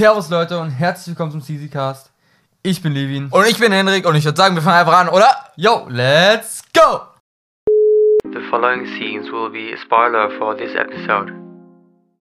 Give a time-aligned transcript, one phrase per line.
[0.00, 2.10] Servus Leute und herzlich willkommen zum CZ-Cast.
[2.62, 3.26] Ich bin Levin.
[3.26, 5.28] Und ich bin Henrik und ich würde sagen, wir fangen einfach an, oder?
[5.56, 7.00] Yo, let's go!
[8.32, 11.34] The following scenes will be a spoiler for this episode.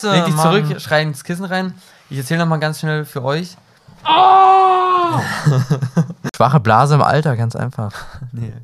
[0.02, 0.64] Leg dich Mann.
[0.64, 1.74] zurück, schrei ins Kissen rein.
[2.08, 3.54] Ich erzähle nochmal ganz schnell für euch.
[6.34, 7.92] Schwache Blase im Alter, ganz einfach.
[8.32, 8.54] Nee,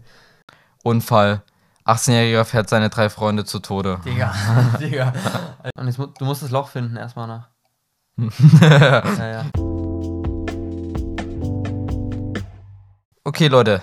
[0.83, 1.43] Unfall.
[1.85, 4.01] 18-Jähriger fährt seine drei Freunde zu Tode.
[4.07, 4.33] Digga,
[4.81, 5.13] Digga.
[5.77, 7.49] Und jetzt, mu- du musst das Loch finden erstmal nach.
[8.61, 9.45] ja, ja.
[13.25, 13.83] Okay, Leute.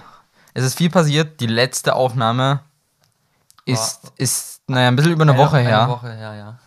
[0.54, 1.40] Es ist viel passiert.
[1.40, 2.62] Die letzte Aufnahme
[3.66, 5.88] ist, ist naja, ein bisschen über eine Ja, Woche eine her.
[5.88, 6.60] Woche her, ja.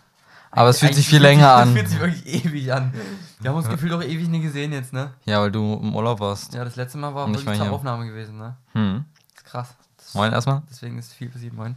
[0.51, 1.73] Aber es fühlt sich viel länger Es an.
[1.73, 2.93] fühlt sich wirklich ewig an.
[3.41, 5.13] Wir haben uns gefühlt auch ewig nie gesehen jetzt, ne?
[5.25, 6.55] Ja, weil du im Urlaub warst.
[6.55, 7.71] Ja, das letzte Mal war ich wirklich zur.
[7.73, 8.57] Aufnahme gewesen, ne?
[8.73, 9.05] Hm.
[9.35, 9.75] Das ist krass.
[9.97, 10.63] Das Moin erstmal.
[10.71, 11.77] Deswegen ist viel passiert, moin.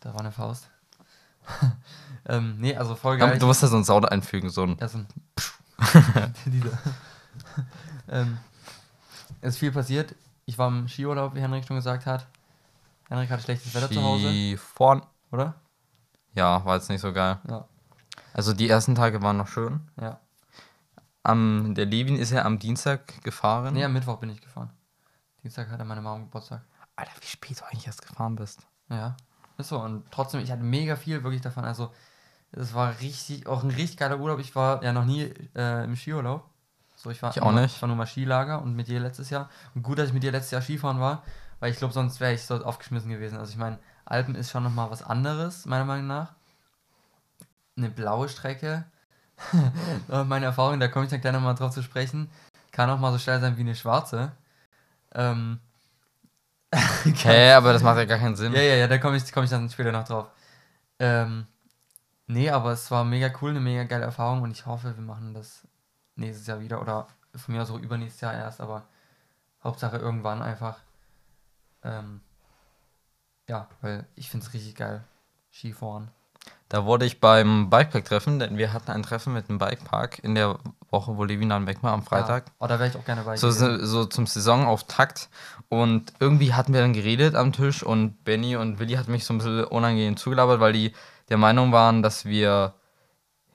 [0.00, 0.68] Da war eine Faust.
[2.26, 3.32] ähm, nee, also voll geil.
[3.32, 4.76] Ja, du musst da so einen Sound einfügen, so ein.
[4.80, 5.06] Ja, so ein
[6.46, 6.78] Dieser.
[8.08, 8.38] ähm,
[9.40, 10.14] es ist viel passiert.
[10.46, 12.26] Ich war im Skiurlaub, wie Henrik schon gesagt hat.
[13.08, 15.02] Henrik hatte schlechtes Wetter zu Hause, Skifahren.
[15.32, 15.54] oder?
[16.34, 17.38] Ja, war jetzt nicht so geil.
[17.48, 17.66] Ja.
[18.32, 19.80] Also die ersten Tage waren noch schön.
[20.00, 20.20] Ja.
[21.22, 23.74] Am, der Levin ist ja am Dienstag gefahren.
[23.74, 24.70] Nee, am Mittwoch bin ich gefahren.
[25.42, 26.62] Dienstag hatte meine Mama Geburtstag.
[26.96, 28.66] Alter, wie spät du eigentlich erst gefahren bist.
[28.88, 29.16] Ja.
[29.60, 29.78] Ist so.
[29.80, 31.64] Und trotzdem, ich hatte mega viel wirklich davon.
[31.64, 31.92] Also,
[32.52, 34.40] es war richtig, auch ein richtig geiler Urlaub.
[34.40, 36.44] Ich war ja noch nie äh, im Skiurlaub.
[36.96, 37.76] So, ich war, Ich auch nur- nicht.
[37.76, 39.48] Ich war nur mal Skilager und mit dir letztes Jahr.
[39.74, 41.22] Und gut, dass ich mit dir letztes Jahr Skifahren war,
[41.60, 43.38] weil ich glaube, sonst wäre ich so aufgeschmissen gewesen.
[43.38, 46.32] Also, ich meine, Alpen ist schon nochmal was anderes, meiner Meinung nach.
[47.76, 48.84] Eine blaue Strecke.
[50.26, 52.28] Meine Erfahrung, da komme ich dann gleich nochmal drauf zu sprechen,
[52.72, 54.32] kann auch mal so steil sein wie eine schwarze.
[55.14, 55.60] Ähm.
[56.72, 58.52] Hä, aber das macht ja gar keinen Sinn.
[58.52, 60.26] Ja, ja, ja, da komme ich, komm ich dann später noch drauf.
[60.98, 61.46] Ähm,
[62.26, 65.34] nee, aber es war mega cool, eine mega geile Erfahrung und ich hoffe, wir machen
[65.34, 65.66] das
[66.16, 68.84] nächstes Jahr wieder oder von mir aus auch übernächstes Jahr erst, aber
[69.62, 70.78] Hauptsache irgendwann einfach.
[71.82, 72.20] Ähm,
[73.48, 75.02] ja, weil ich finde es richtig geil.
[75.52, 76.10] Skifahren.
[76.68, 80.58] Da wurde ich beim Bikepark-Treffen, denn wir hatten ein Treffen mit dem Bikepark in der
[80.90, 82.46] Woche, wo Levin dann weg war, am Freitag.
[82.46, 82.52] Ja.
[82.58, 83.36] Oh, da wäre ich auch gerne bei.
[83.36, 85.28] So, so, zum Saisonauftakt.
[85.68, 89.34] Und irgendwie hatten wir dann geredet am Tisch und Benny und Willi hat mich so
[89.34, 90.92] ein bisschen unangenehm zugelabert, weil die
[91.28, 92.74] der Meinung waren, dass wir,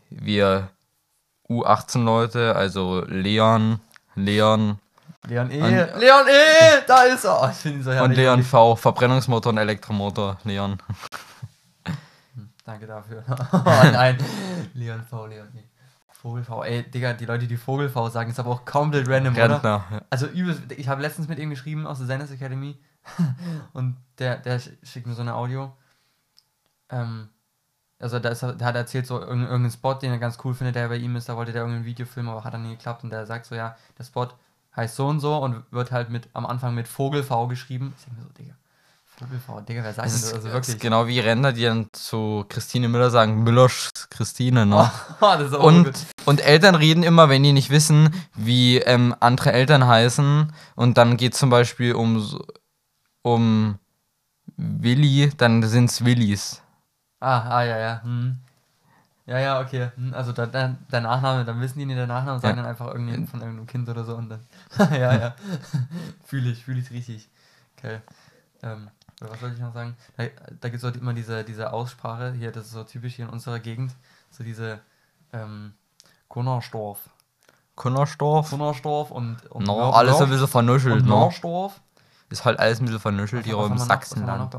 [0.09, 0.69] wir
[1.49, 3.81] U18-Leute, also Leon,
[4.15, 4.79] Leon
[5.27, 5.59] Leon E.
[5.61, 6.81] Und- Leon E.
[6.87, 7.41] Da ist er.
[7.41, 8.11] Oh, ich ihn so und.
[8.13, 10.77] Leon V, Verbrennungsmotor und Elektromotor, Leon.
[12.63, 13.23] Danke dafür.
[13.53, 13.59] oh
[13.91, 14.17] nein.
[14.73, 15.63] Leon V, Leon E.
[16.25, 16.63] Vogel V.
[16.63, 19.43] Ey, Digga, die Leute, die Vogel V sagen, ist aber auch komplett random, oder?
[19.53, 19.83] Rentner.
[20.09, 22.79] Also übelst, ich habe letztens mit ihm geschrieben aus der Senders Academy
[23.73, 25.71] und der, der sch- schickt mir so eine Audio.
[26.89, 27.29] Ähm,
[27.99, 30.55] also da ist, er- der hat erzählt so irgendeinen irgendeinen Spot, den er ganz cool
[30.55, 32.71] findet, der bei ihm ist, da wollte der irgendein Video filmen, aber hat dann nie
[32.75, 34.27] geklappt und der sagt so, ja, der Spot
[34.75, 37.93] heißt so und so und wird halt mit am Anfang mit Vogel V geschrieben.
[37.97, 38.55] Ich denke mir so, Digga,
[39.17, 40.33] Vogel V, Digga, wer sagt Das denn ist?
[40.35, 40.75] Also wirklich.
[40.75, 44.91] ist genau wie Rentner, die dann zu Christine Müller sagen, Müllers Christine, ne?
[45.21, 45.93] auch Und,
[46.25, 50.51] und Eltern reden immer, wenn die nicht wissen, wie ähm, andere Eltern heißen.
[50.75, 52.39] Und dann geht zum Beispiel um,
[53.21, 53.79] um
[54.57, 56.61] Willi, dann sind es Willis.
[57.21, 58.03] Ah, ah, ja, ja.
[58.03, 58.37] Hm.
[59.27, 59.89] Ja, ja, okay.
[59.95, 62.63] Hm, Also da, da, der Nachname, dann wissen die nicht der Nachname und sagen Ja.
[62.63, 64.39] dann einfach irgendwie von irgendeinem Kind oder so und dann.
[64.91, 65.35] ja, ja.
[66.25, 67.29] fühle ich, fühle ich richtig.
[67.77, 68.01] Okay.
[68.61, 68.89] Ähm,
[69.19, 69.95] was wollte ich noch sagen?
[70.17, 70.25] Da,
[70.59, 73.59] da gibt es immer diese, diese Aussprache, hier, das ist so typisch hier in unserer
[73.59, 73.95] Gegend,
[74.29, 74.79] so diese
[75.33, 75.73] ähm,
[76.29, 77.09] Gunnersdorf.
[77.75, 78.49] Kunnersdorf.
[78.49, 81.07] Gunnersdorf und, und No, Nor- alles ein bisschen vernuschelt, und?
[81.07, 81.79] Norsdorf.
[82.29, 84.53] Ist halt alles ein bisschen vernuschelt, hier im wir noch- was Sachsenland.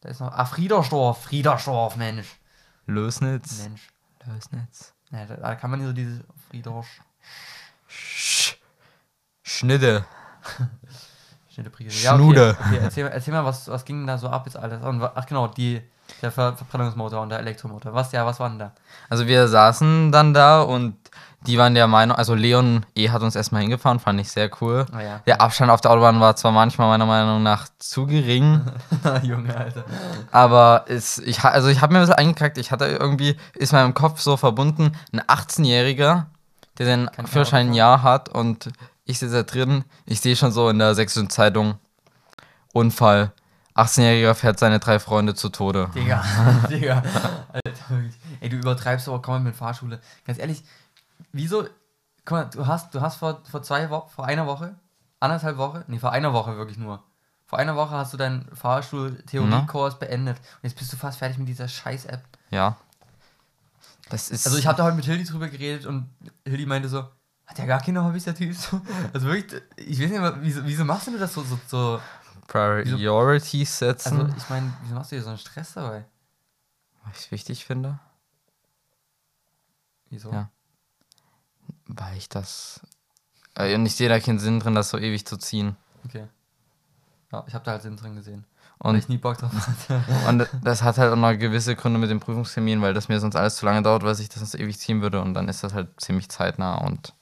[0.00, 0.32] Da ist noch.
[0.32, 1.22] Ah, Friedersdorf.
[1.24, 2.38] Friedersdorf, Mensch.
[2.86, 3.62] Lösnitz.
[3.62, 3.88] Mensch.
[4.26, 4.94] Lösnitz.
[5.10, 7.00] Ja, da, da kann man nicht so diese Friedorsch.
[7.86, 8.56] Sch
[9.42, 10.04] Schnitte.
[11.54, 12.08] Schnitteprise.
[12.08, 12.56] Schnude.
[12.58, 12.68] okay.
[12.68, 14.82] okay erzähl, mal- erzähl mal, was, was ging da so ab jetzt alles?
[14.82, 15.82] Und, ach genau, die,
[16.22, 17.92] der Ver Verbrennungsmotor und der Elektromotor.
[17.92, 18.72] Was, ja, was war denn da?
[19.10, 20.96] Also wir saßen dann da und
[21.46, 23.10] die waren der Meinung, also Leon E.
[23.10, 24.86] hat uns erstmal hingefahren, fand ich sehr cool.
[24.92, 25.20] Ah ja.
[25.26, 28.60] Der Abstand auf der Autobahn war zwar manchmal meiner Meinung nach zu gering,
[29.22, 29.84] Junge, Alter.
[30.30, 33.92] aber es, ich, also ich habe mir ein bisschen eingekackt, ich hatte irgendwie, ist meinem
[33.92, 36.26] Kopf so verbunden, ein 18-Jähriger,
[36.78, 38.70] der den Führerschein ein Jahr hat und
[39.04, 41.78] ich sitze da drin, ich sehe schon so in der sächsischen Zeitung,
[42.72, 43.32] Unfall,
[43.74, 45.90] 18-Jähriger fährt seine drei Freunde zu Tode.
[45.94, 46.24] Digga,
[46.70, 47.02] Digga.
[47.52, 48.14] Alter, wirklich.
[48.40, 50.00] Ey, du übertreibst aber kaum mit Fahrschule.
[50.26, 50.62] Ganz ehrlich,
[51.32, 51.66] wieso?
[52.24, 54.76] Guck mal, du hast, du hast vor, vor zwei Wochen, vor einer Woche,
[55.20, 57.02] anderthalb Woche, nee, vor einer Woche wirklich nur.
[57.46, 60.38] Vor einer Woche hast du deinen Fahrstuhl-Theoriekurs beendet.
[60.38, 62.22] Und jetzt bist du fast fertig mit dieser Scheiß-App.
[62.50, 62.76] Ja.
[64.08, 64.46] Das ist.
[64.46, 66.08] Also ich habe da heute mit Hildi drüber geredet und
[66.46, 67.06] Hildi meinte so,
[67.46, 68.54] hat ja gar keine Hobbys, der Typ.
[68.54, 68.80] So.
[69.12, 72.00] Also wirklich, ich weiß nicht wieso, wieso machst du das so, so, so
[72.46, 76.04] Priorities setzen, also ich meine, wieso machst du dir so einen Stress dabei?
[77.04, 77.98] was ich wichtig finde,
[80.10, 80.30] Wieso?
[80.30, 80.50] Ja.
[81.86, 82.80] weil ich das.
[83.54, 85.76] Äh, und ich sehe da keinen Sinn drin, das so ewig zu ziehen.
[86.04, 86.26] Okay.
[87.32, 88.44] Ja, ich habe da halt Sinn drin gesehen.
[88.78, 90.04] Weil Und, ich nie Bock drauf hatte.
[90.28, 93.36] und das hat halt auch noch gewisse Gründe mit dem Prüfungstermin, weil das mir sonst
[93.36, 95.72] alles zu lange dauert, weil ich das sonst ewig ziehen würde und dann ist das
[95.72, 97.14] halt ziemlich zeitnah und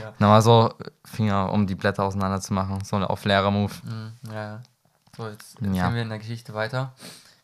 [0.00, 0.12] ja.
[0.18, 0.72] nochmal so
[1.04, 2.82] Finger, um die Blätter auseinander zu machen.
[2.84, 3.72] So auf leerer Move.
[3.84, 4.62] Mhm, ja, ja.
[5.16, 5.86] So, jetzt, jetzt Ja.
[5.86, 6.92] gehen wir in der Geschichte weiter.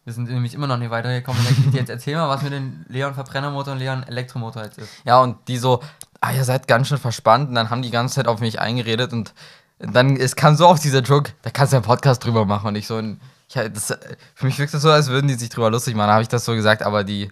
[0.04, 1.78] Wir sind nämlich immer noch nicht weitergekommen in der Geschichte.
[1.78, 4.90] Jetzt erzähl mal, was mit dem Leon Verbrennermotor und Leon Elektromotor jetzt ist.
[5.04, 5.80] Ja, und die so,
[6.20, 7.48] ah, ihr seid ganz schön verspannt.
[7.50, 9.32] Und dann haben die ganze Zeit auf mich eingeredet und
[9.78, 12.68] dann, es kam so auf dieser Joke, da kannst du einen Podcast drüber machen.
[12.68, 13.16] Und ich so, ich,
[13.54, 13.96] das,
[14.34, 16.08] für mich wirkt das so, als würden die sich drüber lustig machen.
[16.08, 17.30] Da habe ich das so gesagt, aber die,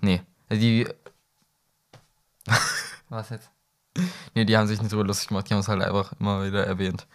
[0.00, 0.88] nee, die,
[3.08, 3.50] Was jetzt?
[4.34, 5.48] Nee, die haben sich nicht drüber lustig gemacht.
[5.48, 7.06] Die haben es halt einfach immer wieder erwähnt.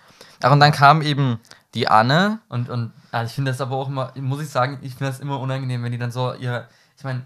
[0.41, 1.39] Ach, und dann kam eben
[1.73, 2.39] die Anne.
[2.49, 5.19] Und, und also ich finde das aber auch immer, muss ich sagen, ich finde das
[5.19, 6.67] immer unangenehm, wenn die dann so ihre,
[6.97, 7.23] ich meine,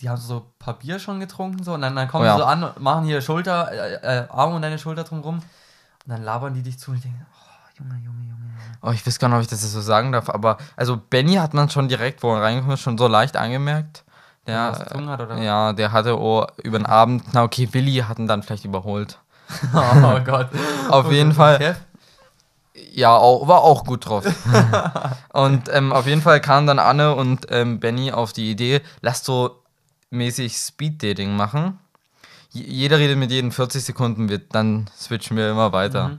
[0.00, 2.34] die haben so Bier schon getrunken so und dann, dann kommen Oh ja.
[2.34, 5.34] sie so an und machen hier Schulter, äh, äh, Arm und deine Schulter drum rum
[5.36, 5.44] und
[6.06, 8.30] dann labern die dich zu und ich denke, oh, Junge, Junge, Junge.
[8.30, 8.78] Junge.
[8.82, 11.34] Oh, ich weiß gar nicht, ob ich das jetzt so sagen darf, aber also Benny
[11.34, 14.04] hat man schon direkt, wo er reingekommen ist, schon so leicht angemerkt.
[14.46, 15.38] Was Der, getrunken hat, oder?
[15.38, 19.18] ja, der hatte oh, über den Abend, na okay, Willi hat ihn dann vielleicht überholt.
[19.74, 20.48] Oh Gott.
[20.90, 21.58] Auf Und- jeden Fall.
[21.58, 21.76] Kev?
[22.92, 24.24] Ja, auch, war auch gut drauf.
[25.32, 29.24] und ähm, auf jeden Fall kamen dann Anne und ähm, Benny auf die Idee, lass
[29.24, 29.62] so
[30.10, 31.78] mäßig Speed-Dating machen.
[32.52, 36.08] J jeder redet mit jedem 40 Sekunden, wird, dann switchen wir immer weiter.
[36.08, 36.18] Mhm.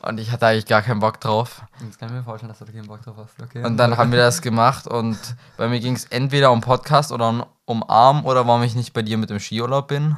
[0.00, 1.62] Und ich hatte eigentlich gar keinen Bock drauf.
[1.82, 3.42] Jetzt kann ich mir vorstellen, dass du da keinen Bock drauf hast.
[3.42, 3.64] Okay.
[3.64, 5.18] Und dann haben wir das gemacht und
[5.56, 9.02] bei mir ging es entweder um Podcast oder um, Arm oder warum ich nicht bei
[9.02, 10.16] dir mit dem Skiurlaub bin.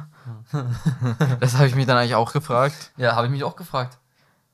[1.39, 2.91] das habe ich mich dann eigentlich auch gefragt.
[2.97, 3.97] Ja, habe ich mich auch gefragt.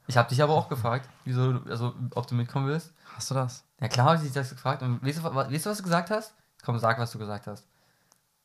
[0.07, 2.93] Ich habe dich aber auch gefragt, wieso, also ob du mitkommen willst.
[3.15, 3.63] Hast du das?
[3.81, 4.81] Ja klar habe ich dich das gefragt.
[4.81, 6.33] Und weißt du, weißt du, was du gesagt hast?
[6.63, 7.65] Komm, sag, was du gesagt hast.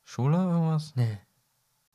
[0.05, 0.93] Schule irgendwas?
[0.97, 1.19] Nee.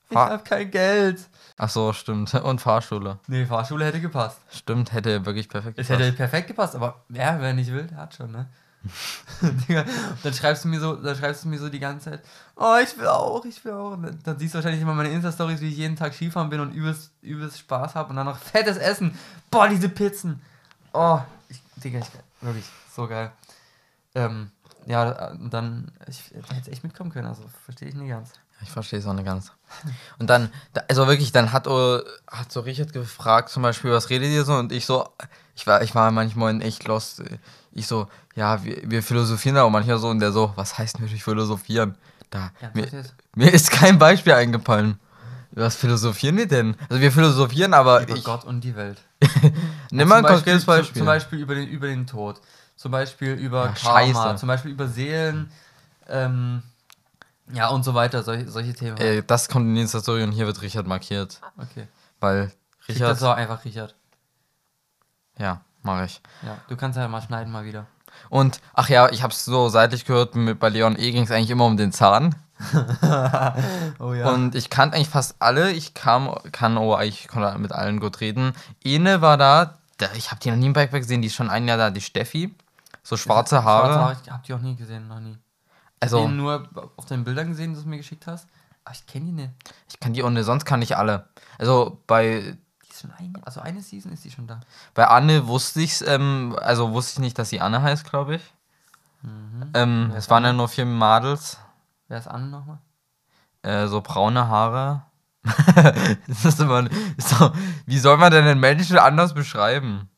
[0.10, 1.20] Ich habe kein Geld.
[1.58, 2.34] Ach so, stimmt.
[2.36, 3.20] Und Fahrschule.
[3.28, 4.40] Nee, Fahrschule hätte gepasst.
[4.52, 6.06] Stimmt, hätte wirklich perfekt Es gepasst.
[6.06, 8.48] hätte perfekt gepasst, aber wer, wer nicht will, der hat schon, ne?
[9.42, 9.84] Digga,
[10.24, 12.24] dann schreibst du mir so, dann schreibst du mir so die ganze Zeit,
[12.56, 13.92] oh, ich will auch, ich will auch.
[13.98, 16.74] Dann, dann siehst du wahrscheinlich immer meine Insta-Stories, wie ich jeden Tag Skifahren bin und
[16.74, 19.18] übelst, übelst Spaß habe und dann noch fettes Essen.
[19.52, 20.42] Boah, diese Pizzen.
[20.94, 21.20] Oh,
[21.50, 22.08] ich, Digga, ich,
[22.40, 22.66] wirklich,
[22.96, 23.32] so geil.
[24.16, 24.52] Ähm,
[24.86, 28.32] ja, und dann, ich hätte jetzt echt mitkommen können, also verstehe ich nicht ganz.
[28.62, 29.52] Ich verstehe es auch nicht ganz.
[30.20, 32.00] Und dann, da- also wirklich, dann hat, oh,
[32.30, 34.54] hat so Richard gefragt, zum Beispiel, was redet ihr so?
[34.56, 35.08] Und ich so,
[35.56, 37.22] ich war, ich war manchmal in echt lost.
[37.72, 40.08] Ich so, ja, wir, wir philosophieren da auch manchmal so.
[40.10, 41.96] Und der so, was heißt denn wirklich philosophieren?
[42.30, 43.14] Da, Ja, mir, jetzt?
[43.36, 45.00] mir ist kein Beispiel eingefallen.
[45.52, 46.76] Was philosophieren wir denn?
[46.90, 49.02] Also wir philosophieren, aber Über ich, Gott und die Welt.
[49.92, 51.00] nimm mal ein konkretes Beispiel, Beispiel.
[51.00, 52.42] Zum Beispiel über den, über den Tod.
[52.76, 54.14] Zum Beispiel über Ja, Karma.
[54.14, 54.36] scheiße.
[54.40, 55.50] Zum Beispiel über Seelen.
[56.08, 56.62] Ähm,
[57.54, 58.24] ja, und so weiter.
[58.24, 58.98] Solche, solche Themen.
[58.98, 61.40] äh, das kommt in die Insta-Story und hier wird Richard markiert.
[61.58, 61.88] okay.
[62.20, 62.56] Weil Krieg
[62.88, 63.96] das Richard, so einfach, Richard.
[65.38, 66.22] ja, mache ich.
[66.44, 67.86] Ja, du kannst ja mal schneiden mal wieder.
[68.30, 71.50] Und, ach ja, ich hab's so seitlich gehört, mit, bei Leon E ging es eigentlich
[71.50, 72.36] immer um den Zahn.
[74.00, 74.32] oh ja.
[74.32, 75.72] Und ich kannte eigentlich fast alle.
[75.72, 78.54] Ich kam, kann, oh, ich konnte mit allen gut reden.
[78.84, 81.50] Ene war da, da ich habe die noch nie im Backpack gesehen, die ist schon
[81.50, 82.56] ein Jahr da, die Steffi.
[83.04, 83.94] So schwarze Haare.
[83.94, 85.38] Schwarze Haare, ich hab die auch nie gesehen, noch nie.
[86.00, 88.48] Ich Also, die nur auf deinen Bildern gesehen, die du mir geschickt hast.
[88.86, 89.50] Aber ich kenne die nicht.
[89.90, 91.28] ich kann die ohne, sonst kann ich alle.
[91.58, 94.60] Also bei, Die ist schon eine, also eine Season ist die schon da.
[94.94, 98.54] bei Anne wusste ich's, ähm, also wusste ich nicht, dass sie Anne heißt, glaube ich.
[99.24, 99.72] Mhm.
[99.74, 101.58] Ähm, es waren ja nur vier Madels,
[102.08, 102.78] Wer ist Anne nochmal?
[103.64, 105.04] äh, so braune Haare.
[106.28, 106.88] das ist immer,
[107.18, 107.52] so,
[107.86, 110.10] wie soll man denn den Menschen anders beschreiben?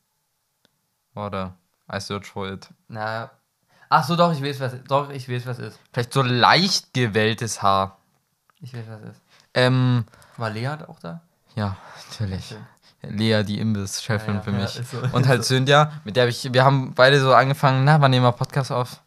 [1.14, 1.54] Warte,
[1.92, 2.68] I search for it.
[2.88, 3.30] Na.
[3.90, 5.78] Ach so, doch, ich weiß, was Doch, ich weiß, was ist.
[5.92, 7.98] Vielleicht so leicht gewelltes Haar.
[8.60, 9.20] Ich weiß, was ist.
[9.52, 10.04] Ähm,
[10.36, 11.20] War Lea auch da?
[11.56, 11.76] ja,
[12.08, 12.46] natürlich.
[12.46, 12.64] Schön.
[13.02, 14.78] Lea, die Imbiss-Chefin Ja, ja, für ja, mich.
[14.78, 15.54] ist so, Und halt so.
[15.54, 18.70] Cynthia, mit der hab ich, wir haben beide so angefangen, na, wann nehmen wir Podcast
[18.70, 19.02] auf?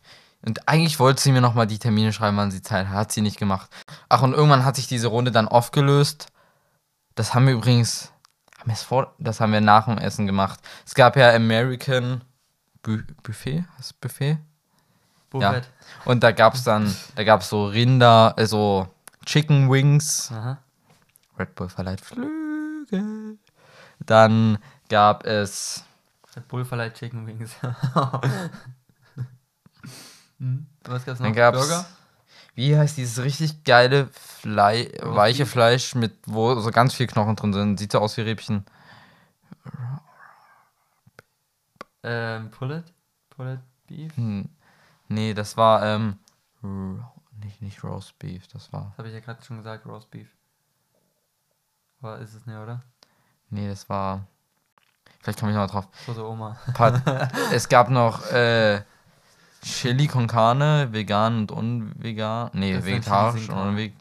[0.46, 3.22] Und eigentlich wollte sie mir nochmal die Termine schreiben, wann sie Zeit hat, hat sie
[3.22, 3.70] nicht gemacht.
[4.10, 6.28] Ach, und irgendwann hat sich diese Runde dann aufgelöst.
[7.16, 8.12] Das haben wir übrigens,
[8.60, 10.60] haben wir es vor, das haben wir nach dem Essen gemacht.
[10.86, 12.22] Es gab ja American
[12.82, 14.38] Bu Buffet, das Buffet?
[15.34, 15.70] Buffett.
[16.06, 18.88] Und da gab es dann, da gab es so Rinder, also
[19.26, 20.32] Chicken Wings.
[20.32, 20.58] Aha.
[21.38, 23.38] Red Bull verleiht Flügel.
[24.00, 24.58] Dann
[24.90, 25.84] gab es,
[26.36, 27.56] Red Bull verleiht Chicken Wings.
[30.40, 30.66] Hm.
[30.84, 31.28] Was gab's noch?
[31.28, 31.58] Dann gab's.
[31.58, 31.86] Burger?
[32.56, 35.52] Wie heißt dieses richtig geile Flei weiche Beef?
[35.52, 37.80] Fleisch mit wo so ganz viel Knochen drin sind?
[37.80, 38.66] Sieht so aus wie Riebchen.
[42.04, 42.84] Ähm, Pullet?
[43.30, 44.16] Pullet Beef?
[44.18, 44.50] Hm.
[45.08, 46.18] Nee, das war ähm
[47.42, 48.88] nicht nicht Roast Beef, das war.
[48.92, 50.30] Das habe ich ja gerade schon gesagt, Roast Beef.
[52.02, 52.82] Aber ist es nicht, oder?
[53.50, 54.26] Nee, das war
[55.24, 55.88] Vielleicht komme ich noch drauf.
[56.06, 56.58] So, so Oma.
[56.74, 57.02] Pat
[57.54, 58.82] es gab noch äh,
[59.64, 62.50] Chili con Carne, vegan und unvegan.
[62.52, 63.98] Nee, Das vegetarisch und unvegan.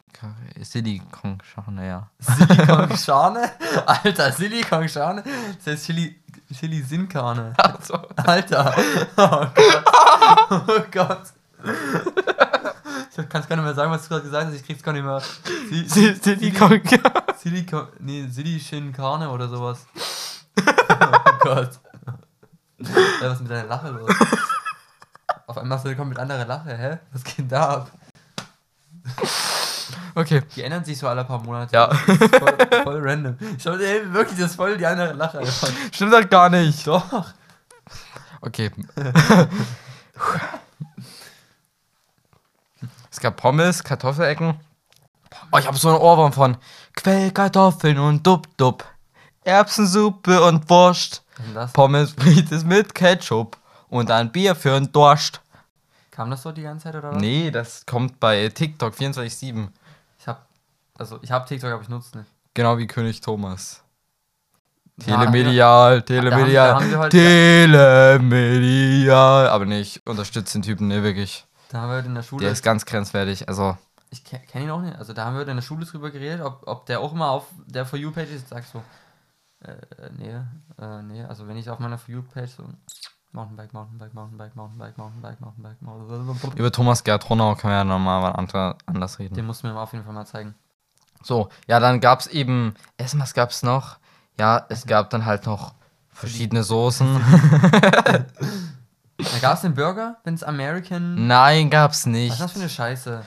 [0.62, 2.10] Chili con Carne, ja.
[2.18, 3.50] Silikon Schane?
[3.86, 5.22] Alter, Silikon Schane?
[5.56, 6.20] Das heißt Chili,
[6.52, 7.54] Chili Sin Carne.
[7.58, 8.74] Also, Alter.
[9.16, 10.62] Oh Gott.
[10.66, 11.22] Oh Gott.
[13.16, 14.54] Ich kann gar nicht mehr sagen, was du gerade gesagt hast.
[14.54, 15.20] Ich krieg's gar nicht mehr.
[15.70, 17.24] Si- si- Chili con Carne.
[17.38, 17.88] Silikon.
[18.00, 19.86] Nee, Silicon Carne oder sowas.
[20.88, 21.80] Oh Gott.
[22.78, 24.10] Ja, was ist mit deiner Lache los?
[25.46, 26.98] Auf einmal hast du kommt mit anderer Lache, hä?
[27.12, 27.90] Was geht da ab?
[30.14, 30.42] Okay.
[30.56, 31.74] Die ändern sich so alle paar Monate.
[31.74, 31.88] Ja.
[31.88, 33.36] Das voll, voll random.
[33.58, 35.38] Schau dir ey, wirklich, das ist voll die andere Lache.
[35.38, 35.70] Einfach.
[35.92, 36.86] Stimmt halt gar nicht.
[36.86, 37.32] Doch.
[38.40, 38.70] Okay.
[43.10, 44.60] es gab Pommes, Kartoffelecken.
[45.50, 46.56] Oh, ich habe so einen Ohrwurm von
[46.94, 48.84] Quellkartoffeln und Dub-Dub.
[49.44, 51.24] Erbsensuppe und Wurst.
[51.54, 51.72] Das?
[51.72, 53.56] Pommes frites mit Ketchup.
[53.88, 55.42] Und ein Bier für einen Durst.
[56.10, 57.20] Kam das so die ganze Zeit oder was?
[57.20, 59.68] Nee, das kommt bei TikTok 24-7.
[60.94, 61.00] Ich.
[61.00, 62.30] Also, ich hab TikTok, aber ich nutze nicht.
[62.54, 63.82] Genau wie König Thomas.
[65.00, 69.48] Telemedial, Telemedial, da haben wir heute- Telemedial.
[69.48, 71.46] Aber nicht, unterstützt den Typen, ne, wirklich.
[71.70, 72.42] Da haben wir heute in der Schule.
[72.44, 73.48] Der ist ganz grenzwertig.
[73.48, 73.76] Also,
[74.10, 74.94] ich kenne kenn ihn auch nicht.
[74.96, 77.30] Also, da haben wir heute in der Schule drüber geredet, ob, ob der auch mal
[77.30, 78.48] auf der For You-Page ist.
[78.50, 78.82] Sag so.
[79.60, 79.76] Äh,
[80.18, 80.34] nee,
[80.78, 81.24] äh, nee.
[81.24, 82.64] Also, wenn ich auf meiner For You-Page so.
[83.34, 86.58] Mountainbike, Mountainbike, Mountainbike, Mountainbike, Mountainbike, Mountainbike, Mountainbike.
[86.58, 88.30] über Thomas Gerd Ronau können wir ja nochmal
[88.84, 89.34] anders reden.
[89.34, 90.54] Den musst du mir auf jeden Fall mal zeigen.
[91.22, 93.98] So, ja, dann gab es eben, Essen, was gab es noch?
[94.38, 95.74] Ja, es gab dann halt noch
[96.10, 97.20] verschiedene Soßen.
[99.18, 101.26] Da gab es den Burger, wenn es American.
[101.28, 102.32] Nein, gab's Was nicht.
[102.32, 103.24] ist das für eine Scheiße?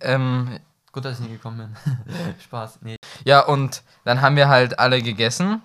[0.00, 0.58] Ähm,
[0.92, 1.94] Gut, dass ich nie gekommen bin.
[2.42, 2.78] Spaß.
[2.80, 2.96] Nee.
[3.24, 5.60] ja, und dann haben wir halt alle gegessen.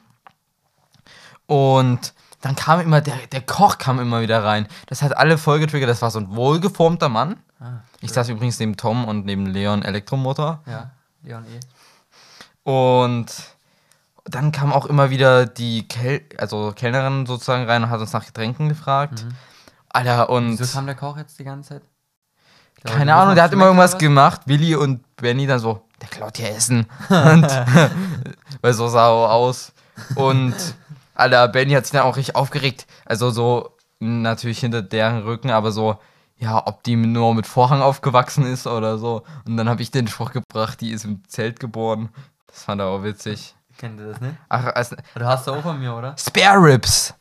[1.46, 4.68] Und dann kam immer, der, der Koch kam immer wieder rein.
[4.88, 5.90] Das hat alle voll getriggert.
[5.90, 7.38] Das war so ein wohlgeformter Mann.
[7.62, 10.62] Ah, Ich saß übrigens neben Tom und neben Leon Elektromotor.
[10.66, 10.92] Ja,
[11.24, 11.60] Leon E.
[12.64, 13.28] Und
[14.26, 18.26] dann kam auch immer wieder die Kel also Kellnerin sozusagen rein und hat uns nach
[18.26, 19.26] Getränken gefragt.
[19.26, 19.36] Mhm.
[19.90, 21.82] Alter, und Wieso kam der Koch jetzt die ganze Zeit?
[22.84, 24.42] Der keine Ahnung, der hat immer irgendwas gemacht.
[24.46, 26.88] Willi und Benny dann so, der klaut hier Essen.
[27.10, 27.48] und,
[28.62, 29.74] weil so sah er aus.
[30.16, 30.56] Und
[31.14, 32.88] Alter, Benny hat sich dann auch richtig aufgeregt.
[33.06, 36.00] Also so natürlich hinter deren Rücken, aber so,
[36.42, 39.24] ja, ob die nur mit Vorhang aufgewachsen ist oder so.
[39.48, 42.10] Und dann habe ich den Spruch gebracht, die ist im Zelt geboren.
[42.48, 43.54] Das fand er auch witzig.
[43.70, 43.78] was?
[43.78, 44.36] Kennt ihr das nicht?
[44.50, 46.16] Ach, also, Du hast du auch von mir, oder?
[46.18, 47.14] Spare Ribs.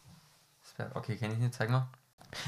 [0.95, 1.55] Okay, kenn ich nicht.
[1.55, 1.87] Zeig mal.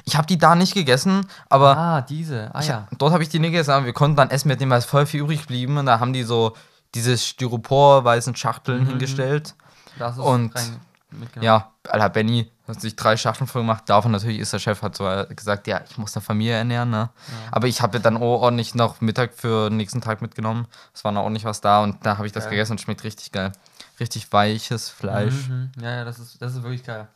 [0.05, 2.51] Ich habe die da nicht gegessen, aber Ah, diese.
[2.55, 2.89] Ah ja.
[2.99, 4.85] dort habe ich die nicht gegessen, aber wir konnten dann essen mit dem, weil es
[4.87, 5.77] voll viel übrig blieben.
[5.77, 6.55] Und da haben die so
[6.95, 8.89] diese Styropor-weißen Schachteln Mhm.
[8.91, 9.55] hingestellt.
[9.99, 11.45] Da hast du's Und- rein mitgenommen.
[11.45, 13.85] Ja, Alter, Benny hat sich drei Schachteln voll gemacht.
[13.87, 17.11] Davon natürlich ist der Chef, hat so gesagt, ja, ich muss der Familie ernähren, ne?
[17.51, 20.67] Aber ich habe dann ordentlich noch Mittag für den nächsten Tag mitgenommen.
[20.95, 22.53] Es war noch ordentlich was da und da habe ich das Geil.
[22.53, 23.53] gegessen und schmeckt richtig geil.
[24.01, 25.49] Richtig weiches Fleisch.
[25.49, 25.71] Mhm.
[25.81, 27.09] Ja, ja, das ist, das ist wirklich geil.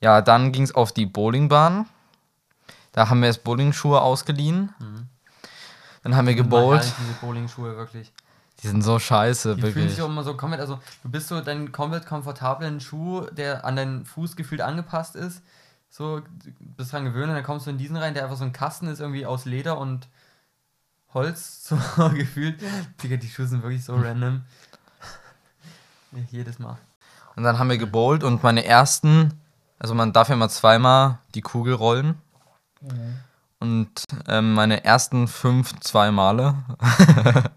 [0.00, 1.86] Ja, dann ging es auf die Bowlingbahn.
[2.92, 4.74] Da haben wir jetzt Bowlingschuhe ausgeliehen.
[4.78, 5.08] Mhm.
[6.02, 6.80] Dann haben wir gebowlt.
[6.80, 8.12] herrlich, diese Bowling-Schuhe, wirklich.
[8.62, 9.94] Die sind so scheiße, Die fühlen wirklich.
[9.94, 13.74] sich auch immer so komplett, also du bist so deinen komplett komfortablen Schuh, der an
[13.74, 15.42] deinen Fuß gefühlt angepasst ist.
[15.90, 16.26] So, du
[16.76, 18.86] bist dran gewöhnt und dann kommst du in diesen rein, der einfach so ein Kasten
[18.86, 20.08] ist, irgendwie aus Leder und
[21.12, 21.76] Holz, so
[22.10, 22.62] gefühlt.
[23.02, 24.42] Digga, die Schuhe sind wirklich so random.
[26.30, 26.78] Jedes Mal.
[27.34, 29.40] Und dann haben wir gebowlt und meine ersten,
[29.78, 32.14] also man darf ja mal zweimal die Kugel rollen.
[33.58, 33.90] Und
[34.28, 36.54] ähm, meine ersten fünf zwei Male.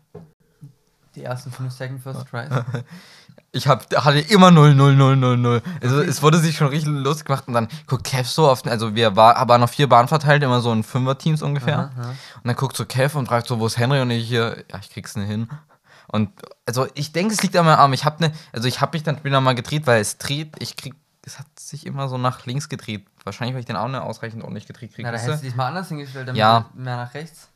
[1.15, 2.49] Die ersten 5 Second First Tries.
[3.51, 5.61] Ich hab, hatte immer 0, 0, 0, 0, 0.
[5.81, 8.95] Also es wurde sich schon richtig lustig gemacht und dann guckt Kev so auf, also
[8.95, 11.77] wir war, waren noch vier Bahnen verteilt, immer so in Fünfer-Teams ungefähr.
[11.77, 12.09] Aha, aha.
[12.09, 14.01] Und dann guckt so Kev und fragt so, wo ist Henry?
[14.01, 15.47] Und ich hier, ja, ich krieg's nicht hin.
[16.07, 16.31] Und
[16.65, 17.93] also ich denke, es liegt an meinem Arm.
[17.93, 20.75] Ich hab ne, also ich hab mich dann später mal gedreht, weil es dreht, ich
[20.75, 20.93] krieg,
[21.25, 23.05] es hat sich immer so nach links gedreht.
[23.23, 25.07] Wahrscheinlich, weil ich den auch nicht ausreichend ordentlich gedreht kriege.
[25.07, 26.65] Na, da hättest du dich mal anders hingestellt, damit Ja.
[26.73, 27.47] mehr nach rechts.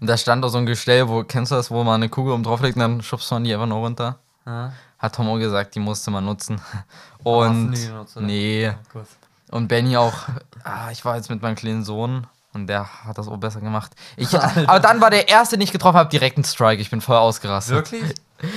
[0.00, 2.32] Und da stand auch so ein Gestell, wo, kennst du das, wo man eine Kugel
[2.32, 4.18] oben drauf legt und dann schubst man die einfach nur runter.
[4.46, 4.72] Ja.
[4.98, 6.60] Hat Tom auch gesagt, die musste man nutzen.
[7.22, 8.20] Und oder?
[8.20, 8.72] nee.
[8.92, 9.06] Gut.
[9.50, 10.14] Und Benny auch,
[10.64, 13.92] ah, ich war jetzt mit meinem kleinen Sohn Und der hat das auch besser gemacht.
[14.16, 14.34] Ich,
[14.66, 16.80] aber dann war der erste, den ich getroffen habe, direkt ein Strike.
[16.80, 17.74] Ich bin voll ausgerastet.
[17.76, 18.14] Wirklich?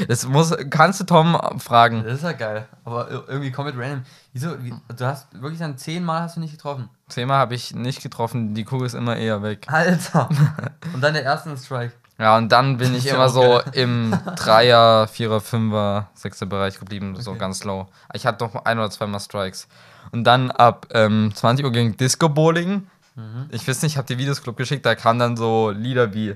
[0.07, 2.03] Das muss, kannst du Tom fragen.
[2.05, 2.65] Das ist ja geil.
[2.85, 4.03] Aber ir- irgendwie komplett random.
[4.33, 4.61] Wieso?
[4.63, 6.89] Wie, du hast wirklich dann zehnmal hast du nicht getroffen.
[7.09, 9.65] Zehnmal habe ich nicht getroffen, die Kugel ist immer eher weg.
[9.67, 10.29] Alter.
[10.93, 11.91] Und dann der erste Strike.
[12.17, 13.63] Ja, und dann bin ich immer so geil.
[13.73, 17.39] im Dreier, Vierer, Fünfer, Sechser Bereich geblieben, so Okay.
[17.39, 17.87] ganz low.
[18.13, 19.67] Ich hatte doch ein oder zweimal Strikes.
[20.11, 22.87] Und dann ab ähm, 20 Uhr ging Disco Bowling.
[23.15, 23.47] Mhm.
[23.51, 26.35] Ich weiß nicht, ich habe die Videosclub geschickt, da kamen dann so Lieder wie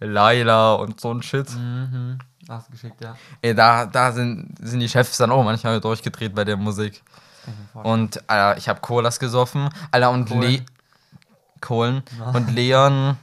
[0.00, 1.50] Laila und so ein Shit.
[1.54, 2.18] Mhm.
[2.48, 3.16] Hast du geschickt, ja.
[3.40, 7.02] Ey, da, da sind, sind die Chefs dann auch manchmal durchgedreht bei der Musik.
[7.74, 9.68] Und Alter, ich habe Colas gesoffen.
[9.90, 10.52] Alter, und Kohlen.
[10.52, 10.62] Le
[11.60, 12.02] Kohlen.
[12.32, 13.16] Und Leon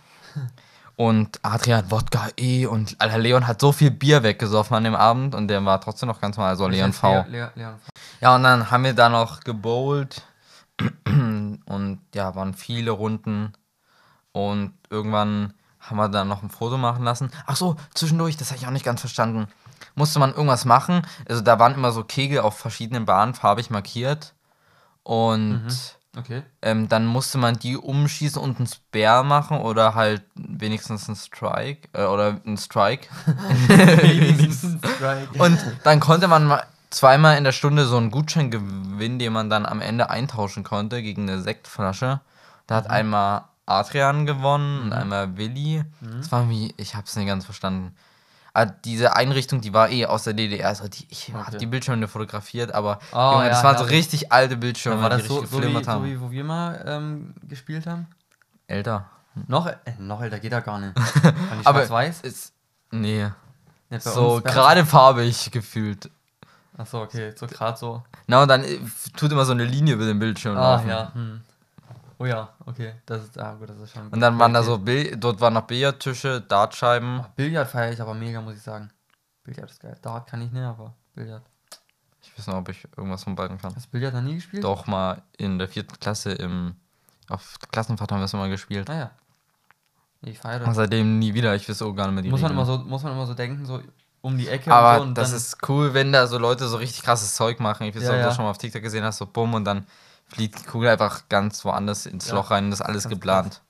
[0.95, 2.65] und Adrian Wodka E.
[2.65, 6.07] Und Alter, Leon hat so viel Bier weggesoffen an dem Abend und der war trotzdem
[6.07, 7.25] noch ganz normal, also Leon V.
[7.27, 7.91] Leon V.
[8.19, 10.23] Ja, und dann haben wir da noch gebowlt.
[11.05, 13.53] Und ja, waren viele Runden.
[14.31, 17.31] Und irgendwann haben wir dann noch ein Foto machen lassen.
[17.45, 19.47] Ach so, zwischendurch, das habe ich auch nicht ganz verstanden.
[19.95, 21.01] Musste man irgendwas machen?
[21.27, 24.33] Also da waren immer so Kegel auf verschiedenen Bahnen farbig markiert.
[25.03, 25.65] Und
[26.17, 26.43] Okay.
[26.61, 31.87] ähm, dann musste man die umschießen und einen Spare machen oder halt wenigstens einen Strike
[31.93, 33.07] äh, oder einen Strike.
[34.51, 35.29] Strike.
[35.37, 39.49] Und dann konnte man mal zweimal in der Stunde so einen Gutschein gewinnen, den man
[39.49, 42.21] dann am Ende eintauschen konnte gegen eine Sektflasche.
[42.67, 45.83] Da hat einmal Adrian gewonnen und einmal Willi.
[46.17, 47.95] Das war wie, ich hab's nicht ganz verstanden.
[48.53, 50.67] Aber diese Einrichtung, die war eh aus der DDR.
[50.67, 51.57] Also die, ich hab Okay.
[51.57, 53.79] die Bildschirme fotografiert, aber Oh, Junge, das ja, waren ja.
[53.79, 56.43] so richtig alte Bildschirme, war die das so, richtig so, wie, so wie wo wir
[56.43, 58.07] mal ähm, gespielt haben?
[58.67, 59.05] Älter.
[59.47, 60.97] Noch, äh, noch älter geht er gar nicht.
[61.63, 62.21] Aber schwarz-weiß?
[62.21, 62.51] ist,
[62.91, 63.29] nee,
[63.99, 66.09] so gerade farbig gefühlt.
[66.81, 68.03] Achso, okay, so gerade so.
[68.27, 68.79] Na, und dann äh,
[69.15, 70.89] tut immer so eine Linie über den Bildschirm Ah, laufen.
[70.89, 71.13] ja.
[71.13, 71.41] Hm.
[72.19, 72.93] Oh ja, okay.
[73.05, 74.07] Das ist, ah, gut, das ist schon.
[74.09, 74.67] Und dann waren da okay.
[74.69, 77.19] so, Bill dort waren noch Billardtische, Dartscheiben.
[77.21, 78.91] Oh, Billard feiere ich aber mega, muss ich sagen.
[79.43, 79.97] Billard ist geil.
[80.01, 81.41] Dart kann ich nicht, aber Billard.
[82.21, 83.73] Ich weiß nicht, ob ich irgendwas von beiden kann.
[83.75, 84.63] Hast du Billard noch nie gespielt?
[84.63, 86.75] Doch mal in der vierten Klasse im
[87.27, 88.89] auf Klassenfahrt haben wir es mal gespielt.
[88.89, 89.11] Ah ja.
[90.21, 90.75] Ich feiere Und das.
[90.75, 91.55] seitdem nie wieder.
[91.55, 93.33] Ich weiß auch gar nicht mehr die Muss man, immer so, muss man immer so
[93.33, 93.81] denken, so
[94.21, 95.03] um die Ecke Aber und so.
[95.09, 97.87] Und das ist cool, wenn da so Leute so richtig krasses Zeug machen.
[97.87, 99.53] Ich weiß Ja, nicht, ob du das schon mal auf TikTok gesehen hast, so bumm
[99.53, 99.87] und dann
[100.27, 102.69] fliegt die Kugel einfach ganz woanders ins Ja, Loch rein.
[102.69, 103.61] Das ist alles ganz geplant.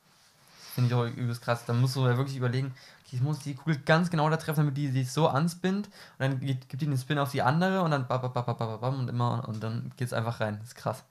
[0.76, 1.66] Finde ich auch übelst krass.
[1.66, 2.74] Da musst du ja wirklich überlegen,
[3.12, 5.88] ich muss die Kugel ganz genau da treffen, damit die sich so anspinnt.
[5.88, 8.46] Und dann geht, gibt die den Spin auf die andere und dann bam, bam, bam,
[8.58, 10.60] bam, bam, und immer und dann geht's einfach rein.
[10.60, 11.04] Das ist krass.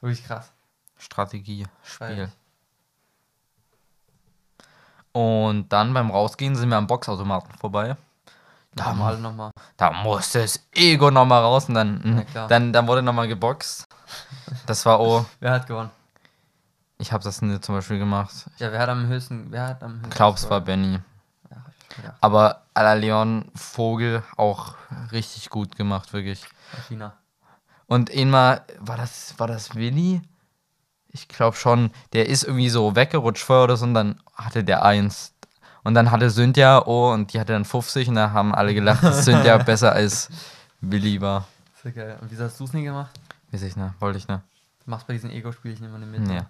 [0.00, 0.52] Wirklich krass.
[0.98, 2.30] Strategie, Spiel.
[5.12, 7.96] Und dann beim Rausgehen sind wir am Boxautomaten vorbei.
[8.74, 9.50] Da wir alle nochmal.
[9.76, 12.48] Da musste das Ego nochmal raus und dann, Na klar.
[12.48, 13.84] dann, dann wurde nochmal geboxt.
[14.66, 15.90] Das war oh, Wer hat gewonnen?
[16.98, 18.48] ich habe das nicht zum Beispiel gemacht.
[18.58, 19.50] Ja, wer hat am höchsten.
[19.50, 20.10] Wer hat am höchsten.
[20.10, 20.60] glaube, es war?
[20.60, 21.00] Benny.
[22.02, 22.14] Ja.
[22.20, 24.76] Aber Ala Leon Vogel auch
[25.10, 26.44] richtig gut gemacht, wirklich.
[26.88, 27.14] China.
[27.86, 30.22] Und einmal, war das, war das Willi?
[31.08, 34.82] Ich glaube schon, der ist irgendwie so weggerutscht vorher oder so und dann hatte der
[34.82, 35.31] eins.
[35.84, 39.02] Und dann hatte Cynthia, oh, und die hatte dann 50 und da haben alle gelacht,
[39.02, 40.28] dass Cynthia besser als
[40.80, 41.46] Willi war.
[41.82, 42.18] Sehr geil.
[42.20, 43.10] Und wieso hast du es nie gemacht?
[43.50, 44.40] Weiß ich nicht, wollte ich nicht.
[44.84, 46.20] Du machst bei diesen Ego-Spielchen immer nicht mit.
[46.20, 46.42] Nee.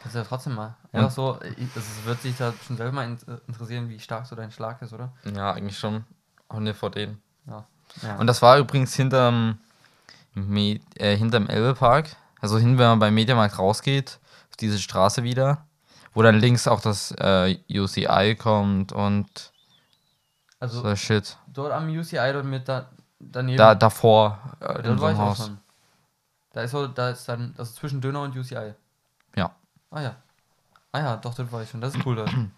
[0.00, 0.74] Kannst du ja trotzdem mal.
[0.92, 4.26] Einfach so, also es wird sich da schon selber mal in, äh, interessieren, wie stark
[4.26, 5.12] so dein Schlag ist, oder?
[5.24, 6.04] Ja, eigentlich schon.
[6.48, 7.22] Auch nicht vor denen.
[7.46, 7.66] Ja.
[8.02, 8.16] ja.
[8.16, 9.58] Und das war übrigens hinterm,
[10.34, 12.16] Me äh, hinterm Elbepark.
[12.40, 14.18] Also hin, wenn man beim Mediamarkt rausgeht,
[14.50, 15.64] auf diese Straße wieder.
[16.14, 19.52] Wo dann links auch das äh, UCI kommt und
[20.60, 21.36] also so Shit.
[21.48, 23.56] dort am UCI, dort mit da, daneben.
[23.58, 25.46] Da, davor, äh, dort in so war einem ich auch Haus.
[25.46, 25.58] schon.
[26.52, 28.74] Da ist so, da ist dann, also zwischen Döner und UCI.
[29.34, 29.50] Ja.
[29.90, 30.16] Ah ja.
[30.92, 31.80] Ah ja, doch, dort war ich schon.
[31.80, 32.30] Das ist cool dort.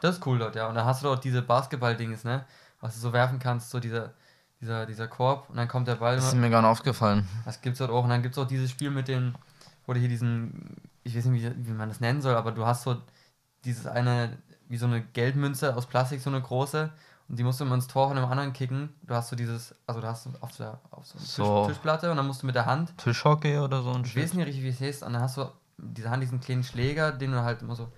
[0.00, 0.68] Das ist cool dort, ja.
[0.68, 2.44] Und da hast du dort diese Basketball-Dings, ne?
[2.80, 4.12] Was du so werfen kannst, so dieser,
[4.60, 7.28] dieser, dieser Korb und dann kommt der Ball Das ist mir gar nicht aufgefallen.
[7.44, 8.04] Das gibt's dort auch.
[8.04, 9.34] Und dann gibt's auch dieses Spiel mit den,
[9.86, 10.76] wo du hier diesen,
[11.08, 12.96] ich weiß nicht, wie, wie man das nennen soll, aber du hast so
[13.64, 14.36] dieses eine,
[14.68, 16.90] wie so eine Geldmünze aus Plastik, so eine große.
[17.28, 18.88] Und die musst du immer ins Tor von dem anderen kicken.
[19.02, 21.66] Du hast so dieses, also du hast so auf, der, auf so eine Tisch, So.
[21.66, 24.46] Tischplatte und dann musst du mit der Hand Tischhockey oder so ein ich weiß nicht
[24.46, 25.02] richtig, wie es heißt.
[25.02, 25.44] Und dann hast du
[25.76, 27.92] diese Hand, diesen kleinen Schläger, den du halt immer so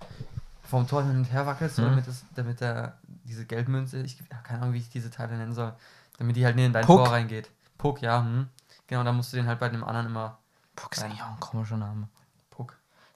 [0.63, 1.87] vom Tor hin und her wackelst, so Mhm.
[1.91, 5.53] damit, es, damit der, diese Geldmünze, ich habe keine Ahnung, wie ich diese Teile nennen
[5.53, 5.73] soll,
[6.19, 6.97] damit die halt nicht in dein Puck.
[7.05, 7.51] Tor reingeht.
[7.79, 8.23] Puck, ja.
[8.23, 8.49] Hm.
[8.89, 10.39] Genau, dann musst du den halt bei dem anderen immer
[10.75, 12.09] Puck ist eigentlich auch ein komischer Name.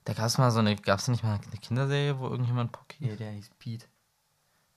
[0.04, 3.08] Da gab es mal so eine, gab es nicht mal eine Kinderserie, wo irgendjemand hieß?
[3.10, 3.86] Nee, der hieß Pete.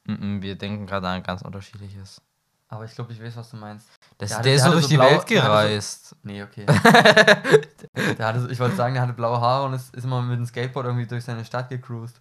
[0.06, 2.22] Mm -mm, wir denken gerade an ganz unterschiedliches.
[2.70, 3.88] Aber ich glaube, ich weiß, was du meinst.
[4.18, 6.16] Das, Der der, ist der so durch so die Welt hatte so- gereist.
[6.24, 6.66] Nee, okay.
[8.18, 10.38] der hatte, so- ich wollte sagen, der hatte blaue Haare und ist, ist immer mit
[10.38, 12.20] dem Skateboard irgendwie durch seine Stadt gecruised.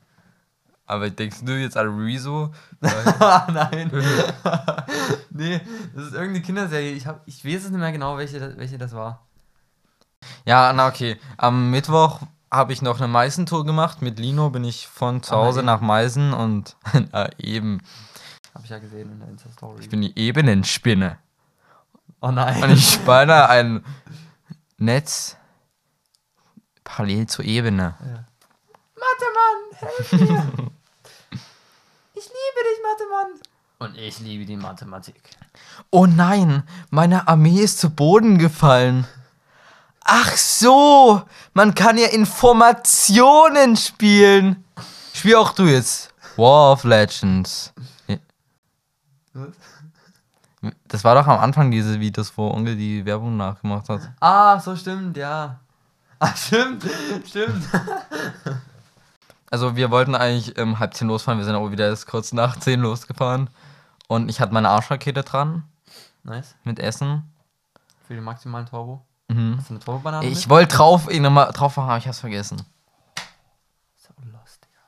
[0.88, 2.52] Aber denkst du jetzt an Rezo?
[2.80, 3.90] Nein.
[5.30, 5.60] nee,
[5.94, 6.92] das ist irgendeine Kinderserie.
[6.92, 9.26] Ich, hab, ich weiß es nicht mehr genau, welche, welche das war.
[10.44, 11.18] Ja, na okay.
[11.38, 14.02] Am Mittwoch habe ich noch eine Meißentour gemacht.
[14.02, 16.76] Mit Lino bin ich von zu Ah, Hause nach Meißen und
[17.12, 17.82] na, eben.
[18.54, 19.80] Hab ich ja gesehen in der Insta-Story.
[19.80, 21.18] Ich bin die Ebenenspinne.
[22.20, 22.62] Oh nein.
[22.62, 23.84] Und ich spanne ein
[24.78, 25.36] Netz
[26.84, 27.94] parallel zur Ebene.
[28.94, 30.18] Mathe-Mann, helf mir.
[32.14, 33.40] ich liebe dich, Mathe-Mann.
[33.78, 35.20] Und ich liebe die Mathematik.
[35.90, 39.06] Oh nein, meine Armee ist zu Boden gefallen.
[40.08, 44.64] Ach so, man kann ja Informationen spielen.
[45.12, 46.14] Spiel auch du jetzt.
[46.36, 47.72] War of Legends.
[50.88, 54.00] Das war doch am Anfang diese Videos, wo Onkel die Werbung nachgemacht hat.
[54.20, 55.58] Ah, so stimmt, ja.
[56.18, 56.84] Ah, stimmt,
[57.26, 57.64] stimmt.
[59.48, 62.58] Also wir wollten eigentlich um halb zehn losfahren, wir sind aber wieder erst kurz nach
[62.58, 63.48] zehn losgefahren.
[64.08, 65.62] Und ich hatte meine Arschrakete dran
[66.24, 66.56] Nice.
[66.64, 67.32] mit Essen.
[68.08, 69.05] Für den maximalen Turbo.
[69.28, 69.56] Mhm.
[69.58, 72.62] Hast du eine Turbo-Banane Ich wollte drauf, ich nochmal drauf machen, aber ich hab's vergessen.
[73.96, 74.80] So lost, Digga.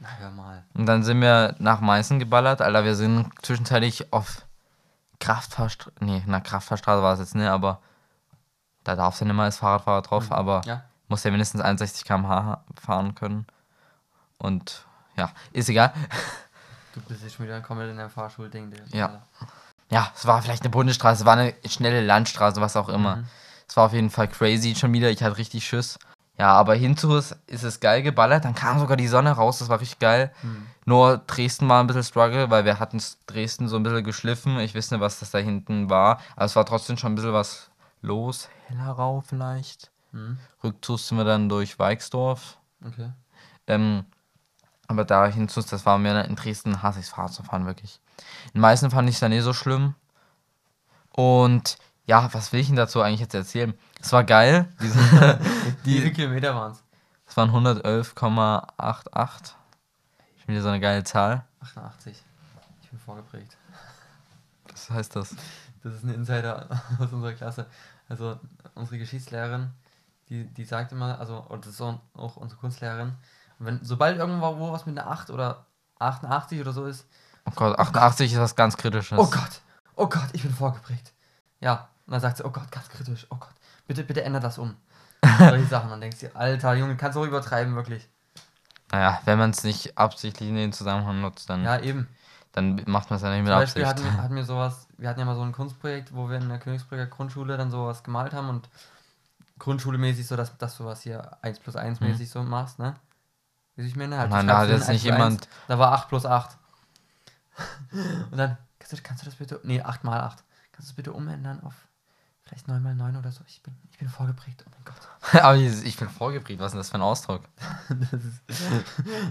[0.00, 0.64] Na, hör mal.
[0.74, 2.84] Und dann sind wir nach Meißen geballert, Alter.
[2.84, 4.44] Wir sind zwischenzeitlich auf
[5.20, 5.94] Kraftfahrstraße.
[6.00, 7.80] Nee, na, Kraftfahrstraße war es jetzt nicht, aber
[8.84, 10.82] da darfst du nicht mal als Fahrradfahrer drauf, aber Ja.
[11.08, 13.46] musst ja mindestens 61 km/h fahren können.
[14.38, 14.84] Und
[15.16, 15.92] ja, ist egal.
[16.94, 18.74] Du bist jetzt schon wieder komplett in deinem Fahrschulding.
[18.88, 19.22] Ja.
[19.88, 23.16] Ja, es war vielleicht eine Bundesstraße, es war eine schnelle Landstraße, was auch immer.
[23.16, 23.26] Mhm.
[23.72, 25.08] Es war auf jeden Fall crazy schon wieder.
[25.08, 25.98] Ich hatte richtig Schiss.
[26.38, 28.44] Ja, aber hinzu ist, ist es geil geballert.
[28.44, 30.30] Dann kam sogar die Sonne raus, das war richtig geil.
[30.42, 30.66] Mhm.
[30.84, 34.58] Nur Dresden war ein bisschen Struggle, weil wir hatten Dresden so ein bisschen geschliffen.
[34.58, 36.20] Ich weiß nicht, was das da hinten war.
[36.36, 37.70] Aber es war trotzdem schon ein bisschen was
[38.02, 38.50] los.
[38.68, 39.90] Hellerau vielleicht.
[40.10, 40.36] Mhm.
[40.62, 42.58] Rückzugs sind wir dann durch Weixdorf.
[42.86, 43.10] Okay.
[43.68, 44.04] Ähm,
[44.86, 48.00] aber da hinzu, das war mir in Dresden, hasse ich Fahrrad zu fahren, wirklich.
[48.52, 49.94] In Meißen fand ich es dann eh so schlimm.
[51.08, 53.74] Und ja, was will ich denn dazu eigentlich jetzt erzählen?
[54.00, 54.68] Es war geil.
[54.80, 54.98] Diese,
[55.84, 56.82] Wie viele die, Kilometer waren es?
[57.26, 59.52] es waren 111,88.
[60.38, 61.44] Schon wieder so eine geile Zahl.
[61.60, 62.16] 88.
[62.82, 63.56] Ich bin vorgeprägt.
[64.70, 65.34] Was heißt das?
[65.82, 67.66] Das ist ein Insider aus unserer Klasse.
[68.08, 68.38] Also
[68.74, 69.70] unsere Geschichtslehrerin,
[70.28, 73.14] die, die sagt immer, also, und das ist auch unsere Kunstlehrerin,
[73.58, 75.66] wenn, sobald irgendwo wo was mit einer 8 oder
[75.98, 77.06] 88 oder so ist,
[77.44, 79.18] Oh Gott, 88 ist was ganz Kritisches.
[79.18, 79.60] oh Gott,
[79.96, 81.12] oh Gott, ich bin vorgeprägt.
[81.60, 83.54] Ja, und dann sagt sie, oh Gott, ganz kritisch, oh Gott,
[83.86, 84.76] bitte, bitte ändert das um.
[85.38, 85.90] Solche Sachen.
[85.90, 88.08] Dann denkst du, Alter, Junge, kannst du auch übertreiben, wirklich.
[88.90, 92.08] Naja, wenn man es nicht absichtlich in den Zusammenhang nutzt, dann, Ja, eben.
[92.52, 94.04] dann macht man es ja nicht mit Zum Beispiel Absicht.
[94.04, 96.48] hatten wir, hatten wir sowas, wir hatten ja mal so ein Kunstprojekt, wo wir in
[96.48, 98.68] der Königsbrücker Grundschule dann sowas gemalt haben und
[99.58, 102.96] Grundschulemäßig so, dass, dass du was hier 1 plus 1 mäßig so machst, ne?
[103.76, 104.18] Wie ich meine?
[104.18, 104.36] Halt, Mhm.
[104.36, 106.58] Nein, da hat jetzt 1 nicht plus 1, jemand- Da war 8 plus 8.
[108.30, 110.42] und dann, kannst du, kannst du das bitte, nee, 8 mal 8.
[110.72, 111.74] Kannst du das bitte umändern auf
[112.52, 113.40] vielleicht 9 mal 9 oder so?
[113.46, 115.42] Ich bin, ich bin vorgeprägt, oh mein Gott.
[115.42, 117.42] Aber ich bin vorgeprägt, was ist denn das für ein Ausdruck?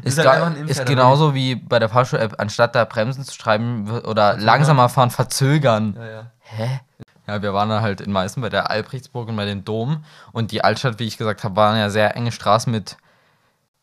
[0.04, 3.34] ist, halt ga- einfach ein ist genauso wie bei der Fahrschul-App, anstatt da Bremsen zu
[3.34, 5.96] schreiben oder langsamer fahren, verzögern.
[5.98, 6.32] Ja, ja.
[6.40, 6.80] Hä?
[7.28, 10.04] Ja, wir waren da halt in Meißen bei der Albrechtsburg und bei dem Dom.
[10.32, 12.98] Und die Altstadt, wie ich gesagt habe, waren ja sehr enge Straßen mit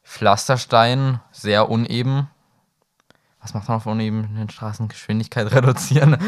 [0.05, 2.29] Pflastersteinen, sehr uneben.
[3.49, 4.89] Was macht man auf unebenen Straßen?
[4.89, 6.19] Geschwindigkeit reduzieren?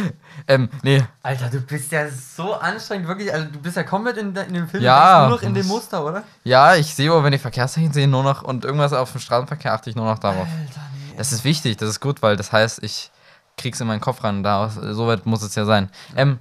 [0.49, 1.05] ähm, nee.
[1.23, 3.31] Alter, du bist ja so anstrengend, wirklich.
[3.33, 5.27] Also, du bist ja komplett in, de- in dem Film Ja.
[5.29, 6.23] nur noch in dem Muster, oder?
[6.45, 9.75] Ja, ich sehe aber, wenn ich Verkehrszeichen sehe, nur noch und irgendwas auf dem Straßenverkehr
[9.75, 10.47] achte ich nur noch darauf.
[10.49, 10.81] Alter,
[11.11, 11.15] nee.
[11.19, 13.11] Das ist wichtig, das ist gut, weil das heißt, ich
[13.59, 14.43] krieg's in meinen Kopf rein.
[14.43, 15.91] Da, so weit muss es ja sein.
[16.17, 16.39] Ähm,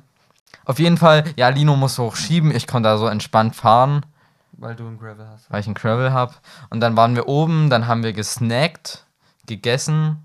[0.63, 2.55] auf jeden Fall, ja, Lino musste hochschieben.
[2.55, 4.05] Ich konnte da so entspannt fahren,
[4.53, 5.49] Weil du einen Gravel hast.
[5.51, 6.35] weil ich einen Gravel habe.
[6.69, 9.03] Und dann waren wir oben, dann haben wir gesnackt,
[9.47, 10.23] gegessen.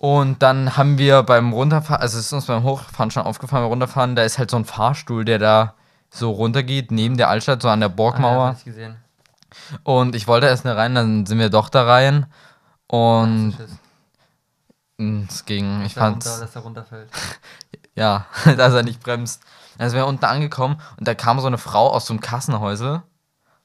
[0.00, 3.68] Und dann haben wir beim Runterfahren, also es ist uns beim Hochfahren schon aufgefallen, beim
[3.70, 5.74] Runterfahren, da ist halt so ein Fahrstuhl, der da
[6.08, 8.96] so runtergeht, neben der Altstadt, so an der Ah, ja, gesehen.
[9.82, 12.24] Und ich wollte erst nicht rein, dann sind wir doch da rein.
[12.86, 13.56] Und
[14.96, 15.82] mh, es ging.
[15.84, 17.10] Ich runter, dass der runterfällt.
[17.94, 18.24] Ja,
[18.56, 19.42] dass er nicht bremst.
[19.76, 23.02] Dann sind wir unten angekommen und da kam so eine Frau aus so einem Kassenhäusel.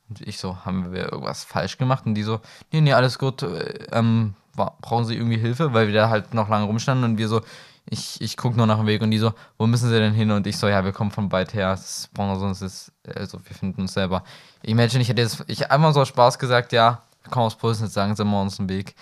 [0.10, 2.06] Und ich so, haben wir irgendwas falsch gemacht?
[2.06, 2.42] Und die so,
[2.74, 3.44] nee, nee, alles gut.
[3.44, 5.74] äh, Ähm, brauchen Sie irgendwie Hilfe?
[5.74, 7.42] Weil wir da halt noch lange rumstanden und wir so,
[7.88, 10.32] ich, ich gucke nur nach dem Weg und die so, wo müssen Sie denn hin?
[10.32, 11.70] Und ich so, ja, wir kommen von weit her.
[11.72, 14.24] Das brauchen wir sonst ist, also wir finden uns selber.
[14.64, 17.56] Ich imagine, ich hätte jetzt, ich einfach so aus Spaß gesagt, ja, wir kommen aus
[17.56, 18.96] Pulsnitz, sagen Sie mal uns den Weg.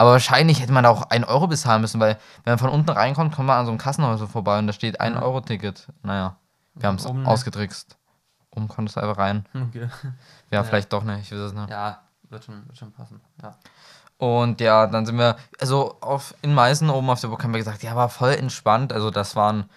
[0.00, 2.90] Aber wahrscheinlich hätte man da auch 1 Euro bezahlen müssen, weil wenn man von unten
[2.90, 5.22] reinkommt, kommt man an so einem Kassenhäuser vorbei und da steht 1 Ja.
[5.22, 5.88] Euro Ticket.
[6.04, 6.36] Naja,
[6.76, 7.96] wir haben es ausgetrickst.
[8.54, 9.44] Oben konntest du einfach rein.
[9.54, 9.88] Okay.
[10.50, 10.62] Ja, Ja.
[10.64, 11.68] vielleicht doch nicht, ich weiß es nicht.
[11.70, 13.20] Ja, wird schon, wird schon passen.
[13.42, 13.56] Ja.
[14.18, 17.58] Und ja, dann sind wir, also auf, in Meißen oben auf der Burg haben wir
[17.58, 18.92] gesagt, ja, war voll entspannt.
[18.92, 19.70] Also das waren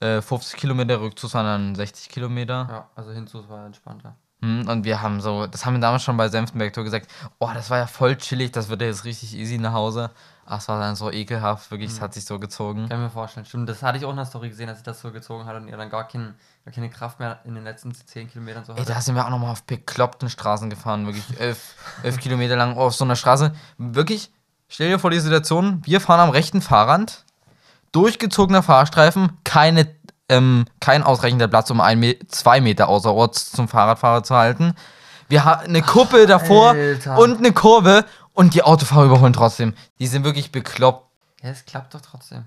[0.00, 2.66] äh, 50 Kilometer, Rückzug waren dann 60 Kilometer.
[2.70, 4.14] ja, also hinzu war entspannter.
[4.42, 7.50] Hm, Und wir haben so, das haben wir damals schon bei Senftenberg Tour gesagt, oh,
[7.54, 10.10] das war ja voll chillig, das wird ja jetzt richtig easy nach Hause.
[10.46, 12.88] Ach, es war dann so ekelhaft, wirklich, es hat sich so gezogen.
[12.88, 13.46] Kann ich mir vorstellen.
[13.46, 15.56] Stimmt, das hatte ich auch in der Story gesehen, dass ich das so gezogen hat
[15.56, 16.34] und ihr dann gar, kein, gar
[16.72, 19.50] keine Kraft mehr in den letzten 10 Kilometern so Ey, da sind wir auch nochmal
[19.50, 23.52] auf bekloppten Straßen gefahren, wirklich elf, elf Kilometer lang auf so einer Straße.
[23.76, 24.30] Wirklich,
[24.68, 27.24] stell dir vor die Situation, wir fahren am rechten Fahrrand,
[27.92, 29.94] durchgezogener Fahrstreifen, keine,
[30.30, 34.74] ähm, kein ausreichender Platz, um ein, zwei Meter außerorts zum Fahrradfahrer zu halten.
[35.28, 37.18] Wir haben eine Kuppel davor Alter.
[37.18, 39.74] und eine Kurve und die Autofahrer überholen trotzdem.
[39.98, 41.10] Die sind wirklich bekloppt.
[41.42, 42.46] Ja, es klappt doch trotzdem.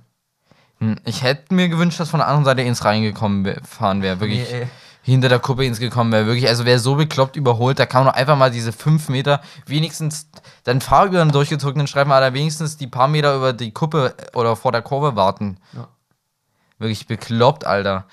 [0.79, 4.19] Hm, Ich hätte mir gewünscht, dass von der anderen Seite ins reingekommen fahren wäre.
[4.19, 4.67] Wirklich Nee,
[5.01, 6.25] hinter der Kuppe ins gekommen wäre.
[6.25, 9.41] Wirklich, also wer so bekloppt überholt, da kann man doch einfach mal diese fünf Meter
[9.65, 10.29] wenigstens,
[10.65, 14.55] dann fahr über einen durchgezogenen Streifen, aber wenigstens die paar Meter über die Kuppe oder
[14.57, 15.57] vor der Kurve warten.
[15.71, 15.87] Ja.
[16.77, 18.05] Wirklich bekloppt, Alter.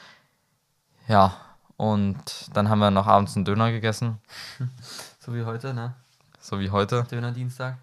[1.08, 1.34] Ja,
[1.76, 2.16] und
[2.54, 4.18] dann haben wir noch abends einen Döner gegessen,
[5.18, 5.94] So wie heute, ne?
[6.40, 7.04] so wie heute.
[7.10, 7.76] Döner-Dienstag.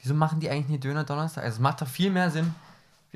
[0.00, 1.42] Wieso machen die eigentlich nie Döner-Donnerstag?
[1.42, 2.54] Also es macht doch viel mehr Sinn.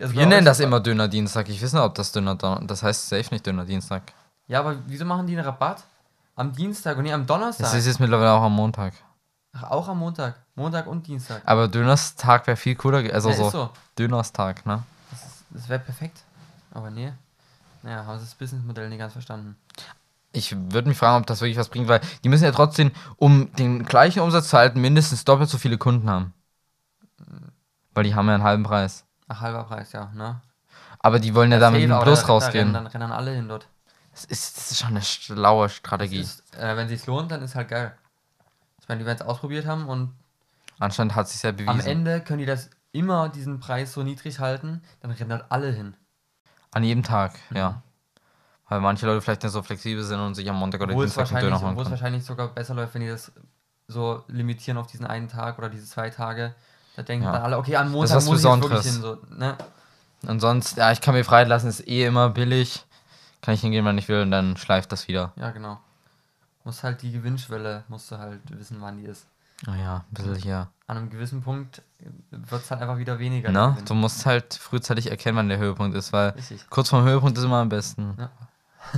[0.00, 1.48] Also Wir nennen das immer Döner-Dienstag.
[1.48, 4.02] Ich weiß nicht, ob das Döner, das heißt safe nicht Döner-Dienstag.
[4.46, 5.84] Ja, aber wieso machen die einen Rabatt?
[6.36, 7.64] Am Dienstag und nicht am Donnerstag.
[7.66, 8.94] Das ist jetzt mittlerweile auch am Montag.
[9.52, 10.36] Ach, auch am Montag.
[10.54, 11.42] Montag und Dienstag.
[11.44, 13.70] Aber Dönerstag wäre viel cooler, also Ja, so, so.
[13.98, 14.82] Dönerstag, ne?
[15.10, 16.22] Das, ist- das wäre perfekt.
[16.72, 17.12] Aber nee.
[17.82, 19.56] Naja, haben sie das Businessmodell nicht ganz verstanden.
[20.32, 23.52] Ich würde mich fragen, ob das wirklich was bringt, weil die müssen ja trotzdem, um
[23.56, 26.32] den gleichen Umsatz zu halten, mindestens doppelt so viele Kunden haben.
[27.92, 29.04] Weil die haben ja einen halben Preis.
[29.32, 30.40] Ach, halber Preis, ja, ne?
[30.98, 32.74] Aber die wollen ja damit mit einem Plus Da rausgehen.
[32.74, 33.68] rennen, dann rennen alle hin dort.
[34.12, 36.18] Das ist, das ist schon eine schlaue Strategie.
[36.20, 37.96] Ist, äh, wenn sich's lohnt, dann ist halt geil.
[38.82, 40.12] Ich meine, die werden es ausprobiert haben und
[40.80, 41.86] Anscheinend hat sich ja am bewiesen.
[41.86, 45.94] Ende können die das immer diesen Preis so niedrig halten, dann rennen halt alle hin.
[46.72, 47.56] An jedem Tag, Mhm.
[47.56, 47.82] ja.
[48.68, 51.14] Weil manche Leute vielleicht nicht so flexibel sind und sich am Montag oder Obwohl es
[51.14, 53.30] Dienstag einen Döner holen obwohl es wahrscheinlich sogar besser läuft, wenn die das
[53.88, 56.54] so limitieren auf diesen einen Tag oder diese zwei Tage.
[56.96, 57.32] Da denken Ja.
[57.32, 58.92] dann alle, okay, am ist Montag was muss ich jetzt wirklich Besonderes.
[58.92, 59.02] hin.
[59.30, 59.56] So, ne?
[60.26, 62.84] Und sonst, ja, ich kann mir frei lassen, ist eh immer billig.
[63.42, 65.32] Kann ich hingehen, wann ich will und dann schleift das wieder.
[65.36, 65.78] Ja, genau.
[66.64, 69.26] Muss halt die Gewinnschwelle, musst du halt wissen, wann die ist.
[69.66, 70.68] Naja, ein bisschen hier.
[70.86, 71.80] An einem gewissen Punkt
[72.30, 73.50] wird es halt einfach wieder weniger.
[73.50, 73.76] Ne?
[73.86, 76.68] Du musst halt frühzeitig erkennen, wann der Höhepunkt ist, weil Richtig.
[76.68, 78.14] kurz vorm Höhepunkt ist immer am besten.
[78.18, 78.30] Ja.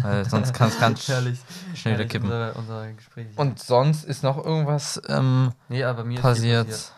[0.03, 1.39] Weil sonst kann es ganz Herrlich.
[1.75, 2.31] schnell wieder kippen.
[2.31, 3.27] Unser, unser Gespräch.
[3.37, 6.67] Und sonst ist noch irgendwas ähm, nee, aber mir ist passiert.
[6.69, 6.93] passiert.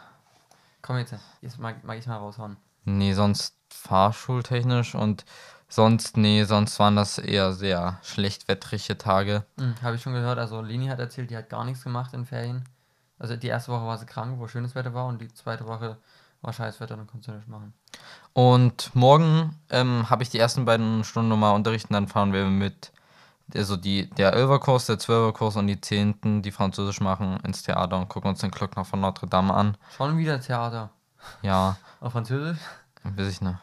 [0.85, 2.59] Komm jetzt, jetzt mag, mag ich mal raushauen.
[2.85, 5.25] Nee, sonst fahrschultechnisch und
[5.67, 9.47] sonst, nee, sonst waren das eher sehr schlecht wettrige Tage.
[9.57, 10.39] Hm, Habe ich schon gehört.
[10.39, 12.65] Also Leni hat erzählt, die hat gar nichts gemacht in Ferien.
[13.19, 15.97] Also die erste Woche war sie krank, wo schönes Wetter war und die zweite Woche
[16.43, 17.73] war scheiß Wetter, dann konnte sie nichts machen.
[18.35, 22.93] Und morgen ähm, habe ich die ersten beiden Stunden nochmal unterrichten, dann fahren wir mit,
[23.55, 28.09] also die, der 11er-Kurs, der 12er-Kurs und die 10., die Französisch machen, ins Theater und
[28.09, 29.77] gucken uns den Glockner von Notre Dame an.
[29.97, 30.91] Schon wieder Theater.
[31.43, 32.59] Ja, Auf Französisch?
[33.05, 33.59] weiß ich nicht.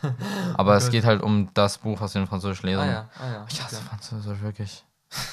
[0.54, 2.80] Aber es geht halt um das Buch, was wir in Französisch lesen.
[2.80, 3.46] Ah ja, ah ja.
[3.48, 3.84] Ich hasse okay.
[3.88, 4.84] Französisch, wirklich.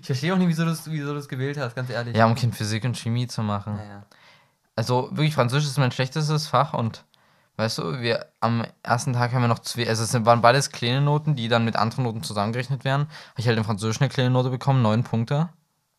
[0.00, 2.14] Ich verstehe auch nicht, wieso du es wieso du's gewählt hast, ganz ehrlich.
[2.14, 3.78] Ja, um Kind Physik und Chemie zu machen.
[3.78, 4.02] Ja.
[4.74, 7.04] Also wirklich, Französisch ist mein schlechtestes Fach und
[7.58, 11.00] weißt du, wir am ersten Tag haben wir noch zwei, also es waren beides kleine
[11.00, 13.08] Noten, die dann mit anderen Noten zusammengerechnet werden.
[13.30, 15.48] Habe ich halt in Französisch eine kleine Note bekommen, neun Punkte.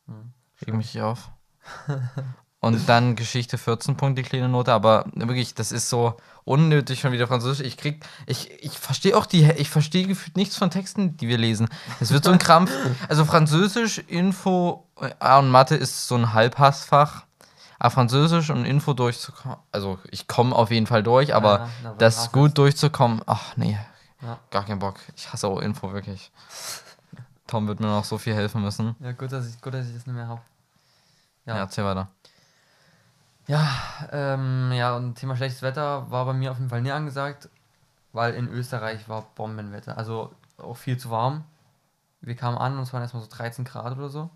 [0.08, 0.32] Hm,
[0.66, 1.30] Reg mich auf.
[2.62, 7.28] Und dann Geschichte 14 Punkte, kleine Note, aber wirklich, das ist so unnötig schon wieder
[7.28, 7.66] Französisch.
[7.66, 11.38] Ich krieg, ich, ich verstehe auch die, ich verstehe gefühlt nichts von Texten, die wir
[11.38, 11.70] lesen.
[12.02, 12.72] Es wird so ein Krampf.
[13.08, 17.24] Also Französisch, Info äh, und Mathe ist so ein Halbhassfach.
[17.80, 21.94] Aber Französisch und Info durchzukommen, also ich komme auf jeden Fall durch, aber Ja, na,
[21.98, 23.78] das gut durchzukommen, ach nee,
[24.22, 24.38] Ja.
[24.52, 24.96] gar keinen Bock.
[25.16, 26.32] Ich hasse auch Info, wirklich.
[27.48, 28.96] Tom wird mir noch so viel helfen müssen.
[29.00, 30.42] Ja, gut, dass ich, gut, dass ich das nicht mehr habe.
[31.46, 31.62] Ja, Ja.
[31.62, 32.10] erzähl weiter.
[33.48, 33.66] Ja,
[34.12, 37.50] ähm, ja, und Thema schlechtes Wetter war bei mir auf jeden Fall nie angesagt,
[38.14, 39.98] weil in Österreich war Bombenwetter.
[39.98, 41.44] Also auch viel zu warm.
[42.22, 44.30] Wir kamen an und es waren erstmal so 13 Grad oder so.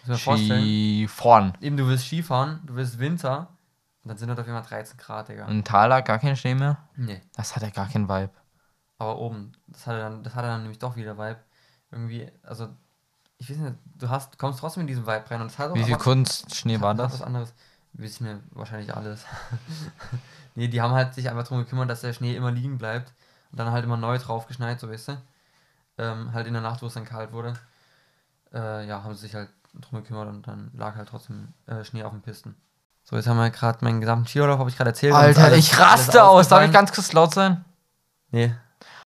[0.00, 0.62] Muss ich mir vorstellen.
[0.62, 1.52] Ski vorn.
[1.60, 3.48] Eben, du willst Skifahren, du willst Winter
[4.02, 5.46] und dann sind dort auf jeden Fall 13 Grad, Digga.
[5.46, 6.78] Und Thaler gar kein Schnee mehr?
[6.96, 8.30] Nee, Das hat ja gar keinen Vibe.
[8.98, 11.40] aber oben, das hatte dann, das hatte dann nämlich doch wieder Vibe.
[11.90, 12.68] Irgendwie, also,
[13.38, 15.74] ich weiß nicht, du hast, kommst trotzdem in diesen Vibe rein und es hat auch
[15.74, 17.12] Wie viel Kunstschnee war hat das?
[17.14, 17.52] Was anderes.
[17.94, 19.24] wissen wir wahrscheinlich alles.
[20.54, 23.12] nee, die haben halt sich einfach darum gekümmert, dass der Schnee immer liegen bleibt
[23.50, 25.22] und dann halt immer neu drauf geschneit, so weißt du.
[25.98, 27.54] Ähm, halt in der Nacht, wo es dann kalt wurde.
[28.52, 32.02] Äh, ja, haben sie sich halt drum gekümmert und dann lag halt trotzdem äh, Schnee
[32.02, 32.56] auf den Pisten.
[33.04, 35.14] So, jetzt haben wir gerade meinen gesamten Skiurlaub, habe ich gerade erzählt.
[35.14, 36.48] Alter, alles- ich raste aus.
[36.48, 37.64] Darf ich ganz kurz laut sein?
[38.30, 38.54] Nee,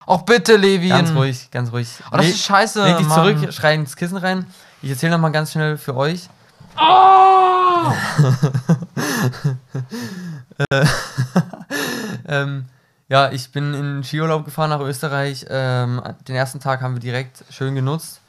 [0.05, 0.89] Auch bitte, Levin.
[0.89, 1.87] ganz ruhig, ganz ruhig.
[2.11, 2.83] Oh, das Le- ist scheiße.
[2.83, 3.37] Leg dich Mann.
[3.37, 4.45] zurück, schrei ins Kissen rein.
[4.81, 6.27] Ich erzähle nochmal ganz schnell für euch.
[6.77, 7.93] Oh!
[12.27, 12.65] ähm,
[13.09, 15.45] ja, ich bin in Skiurlaub gefahren nach Österreich.
[15.49, 18.21] Ähm, den ersten Tag haben wir direkt schön genutzt.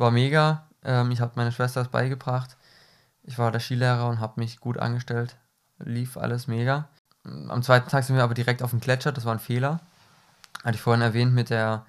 [0.00, 0.66] War mega.
[0.82, 2.56] Ähm, ich habe meine Schwester das beigebracht.
[3.22, 5.36] Ich war der Skilehrer und habe mich gut angestellt.
[5.78, 6.88] Lief alles mega.
[7.24, 9.12] Am zweiten Tag sind wir aber direkt auf dem Gletscher.
[9.12, 9.80] Das war ein Fehler.
[10.64, 11.84] Hatte ich vorhin erwähnt mit der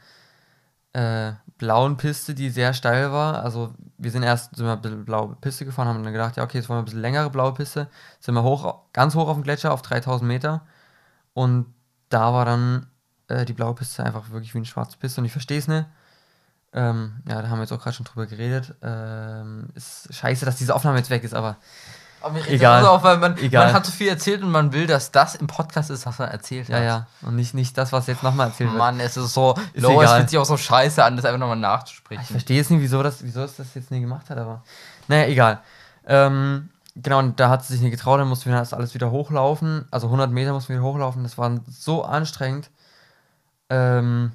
[0.94, 3.44] äh, blauen Piste, die sehr steil war.
[3.44, 6.44] Also wir sind erst sind wir ein bisschen blaue Piste gefahren, haben dann gedacht, ja
[6.44, 7.88] okay, jetzt wollen wir ein bisschen längere blaue Piste.
[8.20, 10.66] Sind wir hoch, ganz hoch auf dem Gletscher auf 3000 Meter.
[11.34, 11.74] Und
[12.10, 12.88] da war dann
[13.28, 15.86] äh, die blaue Piste einfach wirklich wie eine schwarze Piste und ich verstehe es nicht.
[16.74, 18.76] Ähm, ja, da haben wir jetzt auch gerade schon drüber geredet.
[18.82, 21.58] Ähm, ist scheiße, dass diese Aufnahme jetzt weg ist, aber
[22.22, 22.86] Aber mir Egal.
[22.86, 23.66] auf, weil man, Egal.
[23.66, 26.30] man hat so viel erzählt und man will, dass das im Podcast ist, was man
[26.30, 26.84] erzählt ja, hat.
[26.84, 27.08] ja.
[27.24, 28.78] Und nicht, nicht das, was jetzt nochmal erzählt wird.
[28.80, 30.18] Mann, es ist so, Ist egal.
[30.18, 32.22] fühlt sich auch so scheiße an, das einfach nochmal nachzusprechen.
[32.24, 34.64] Ich verstehe jetzt nicht, wieso das, wieso es das jetzt nie gemacht hat, aber.
[35.08, 35.60] Naja, egal.
[36.06, 39.12] Ähm, genau, und da hat sie sich nicht getraut, dann mussten wir das alles wieder
[39.12, 39.88] hochlaufen.
[39.92, 41.24] Also 100 Meter mussten wir wieder hochlaufen.
[41.24, 42.70] Das war so anstrengend.
[43.70, 44.32] Ähm,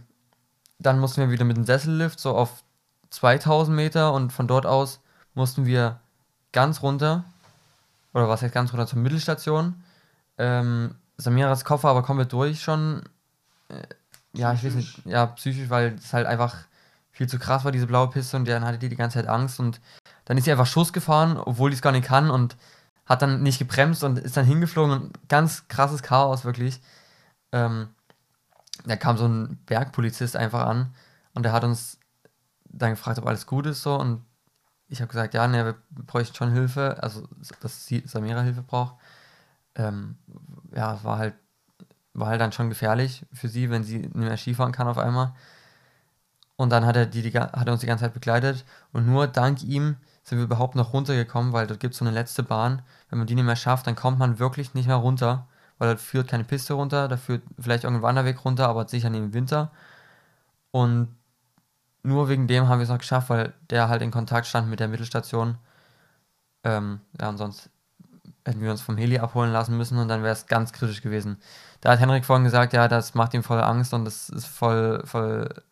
[0.78, 2.62] dann mussten wir wieder mit dem Sessellift so auf
[3.10, 5.00] 2000 Meter und von dort aus
[5.34, 6.00] mussten wir
[6.52, 7.24] ganz runter.
[8.12, 9.82] Oder was heißt ganz runter zur Mittelstation.
[10.38, 13.02] Ähm, Samiras Kopf war aber komplett durch schon.
[13.68, 13.82] Äh,
[14.32, 15.04] ja, ich weiß nicht.
[15.06, 16.56] Ja, psychisch, weil es halt einfach
[17.10, 19.58] viel zu krass war, diese blaue Piste, und dann hatte die die ganze Zeit Angst
[19.58, 19.80] und
[20.26, 22.56] dann ist sie einfach Schuss gefahren, obwohl die es gar nicht kann und
[23.06, 26.80] hat dann nicht gebremst und ist dann hingeflogen und ganz krasses Chaos, wirklich.
[27.52, 27.88] Ähm,
[28.84, 30.94] da kam so ein Bergpolizist einfach an
[31.34, 31.98] und der hat uns
[32.64, 34.24] dann gefragt, ob alles gut ist so und
[34.88, 37.28] ich habe gesagt, ja, ne, wir bräuchten schon Hilfe, also
[37.60, 38.94] dass sie Samira Hilfe braucht.
[39.74, 40.16] Ähm,
[40.72, 41.34] ja, war halt
[42.16, 45.34] war halt dann schon gefährlich für sie, wenn sie nicht mehr Skifahren kann auf einmal.
[46.56, 49.26] Und dann hat er, die, die, hat er uns die ganze Zeit begleitet und nur
[49.26, 52.82] dank ihm sind wir überhaupt noch runtergekommen, weil dort gibt es so eine letzte Bahn.
[53.10, 55.46] Wenn man die nicht mehr schafft, dann kommt man wirklich nicht mehr runter,
[55.78, 59.20] weil dort führt keine Piste runter, da führt vielleicht irgendein Wanderweg runter, aber sicher nicht
[59.20, 59.70] im Winter.
[60.70, 61.08] Und
[62.02, 64.80] nur wegen dem haben wir es noch geschafft, weil der halt in Kontakt stand mit
[64.80, 65.58] der Mittelstation.
[66.64, 67.70] Ähm, ja, und sonst
[68.46, 71.38] hätten wir uns vom Heli abholen lassen müssen und dann wäre es ganz kritisch gewesen.
[71.80, 75.02] Da hat Henrik vorhin gesagt, ja, das macht ihm voll Angst und das ist voll,
[75.04, 75.62] voll,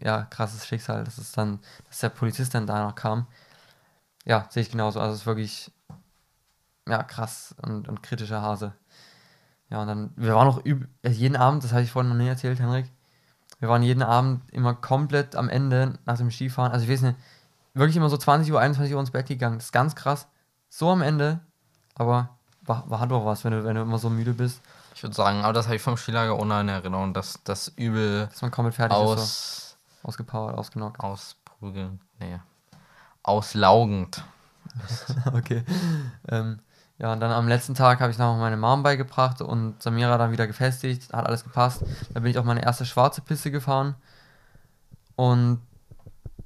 [0.00, 3.26] ja, krasses Schicksal, dass es dann, dass der Polizist dann da noch kam.
[4.24, 5.00] Ja, sehe ich genauso.
[5.00, 5.72] Also es ist wirklich,
[6.88, 8.74] ja, krass und, und kritischer Hase.
[9.74, 12.16] Ja, und dann, wir waren noch üb äh, jeden Abend, das habe ich vorhin noch
[12.16, 12.86] nie erzählt, Henrik,
[13.58, 17.16] wir waren jeden Abend immer komplett am Ende nach dem Skifahren, also ich weiß nicht,
[17.72, 19.56] wirklich immer so 20 Uhr, 21 Uhr ins Bett gegangen.
[19.56, 20.28] Das ist ganz krass.
[20.68, 21.40] So am Ende,
[21.96, 22.28] aber
[22.62, 24.60] war, war doch was, wenn du, wenn du immer so müde bist,
[24.94, 28.28] Ich würde sagen, aber das habe ich vom Skilager ohne eine Erinnerung, dass das übel
[28.28, 29.02] dass man komplett fertig ist.
[29.02, 29.12] So.
[29.12, 31.00] aus, Ausgepowert, ausgenockt.
[31.00, 32.38] ausprügeln, nee,
[33.24, 34.22] auslaugend.
[35.34, 35.64] okay.
[36.28, 36.60] Ähm,
[36.98, 40.30] ja, und dann am letzten Tag habe ich noch meine Mom beigebracht und Samira dann
[40.30, 41.82] wieder gefestigt, hat alles gepasst.
[42.12, 43.96] Da bin ich auch meine erste schwarze Piste gefahren.
[45.16, 45.60] Und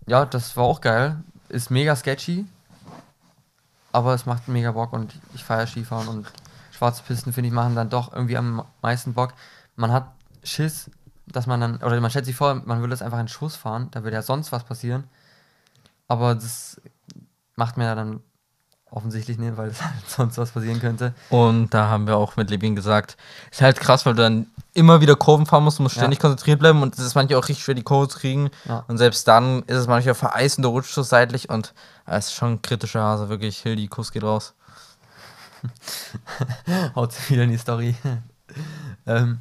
[0.07, 1.17] ja, das war auch geil.
[1.51, 2.47] Ist mega sketchy,
[3.93, 6.33] aber es macht mega Bock und ich feiere Skifahren und
[6.73, 9.35] schwarze Pisten, finde ich, machen dann doch irgendwie am meisten Bock.
[9.77, 10.13] Man hat
[10.45, 10.91] Schiss,
[11.27, 13.89] dass man dann, oder man stellt sich vor, man würde jetzt einfach einen Schuss fahren,
[13.91, 15.05] da würde ja sonst was passieren.
[16.07, 16.81] Aber das
[17.57, 18.21] macht mir dann
[18.91, 21.13] offensichtlich nicht, weil es sonst was passieren könnte.
[21.31, 23.17] Und da haben wir auch mit Levin gesagt,
[23.51, 26.03] ist halt krass, weil du dann immer wieder Kurven fahren musst, du musst Ja.
[26.03, 28.51] ständig konzentriert bleiben und es ist manchmal auch richtig schwer, die Kurve zu kriegen.
[28.67, 28.85] Ja.
[28.89, 31.75] Und selbst dann ist es manchmal vereist und du rutschst so seitlich und
[32.07, 33.59] es ist schon ein kritischer Hase, wirklich.
[33.59, 34.55] Hildi, Kuss geht raus.
[36.95, 37.95] Haut sie wieder in die Story.
[39.07, 39.41] ähm,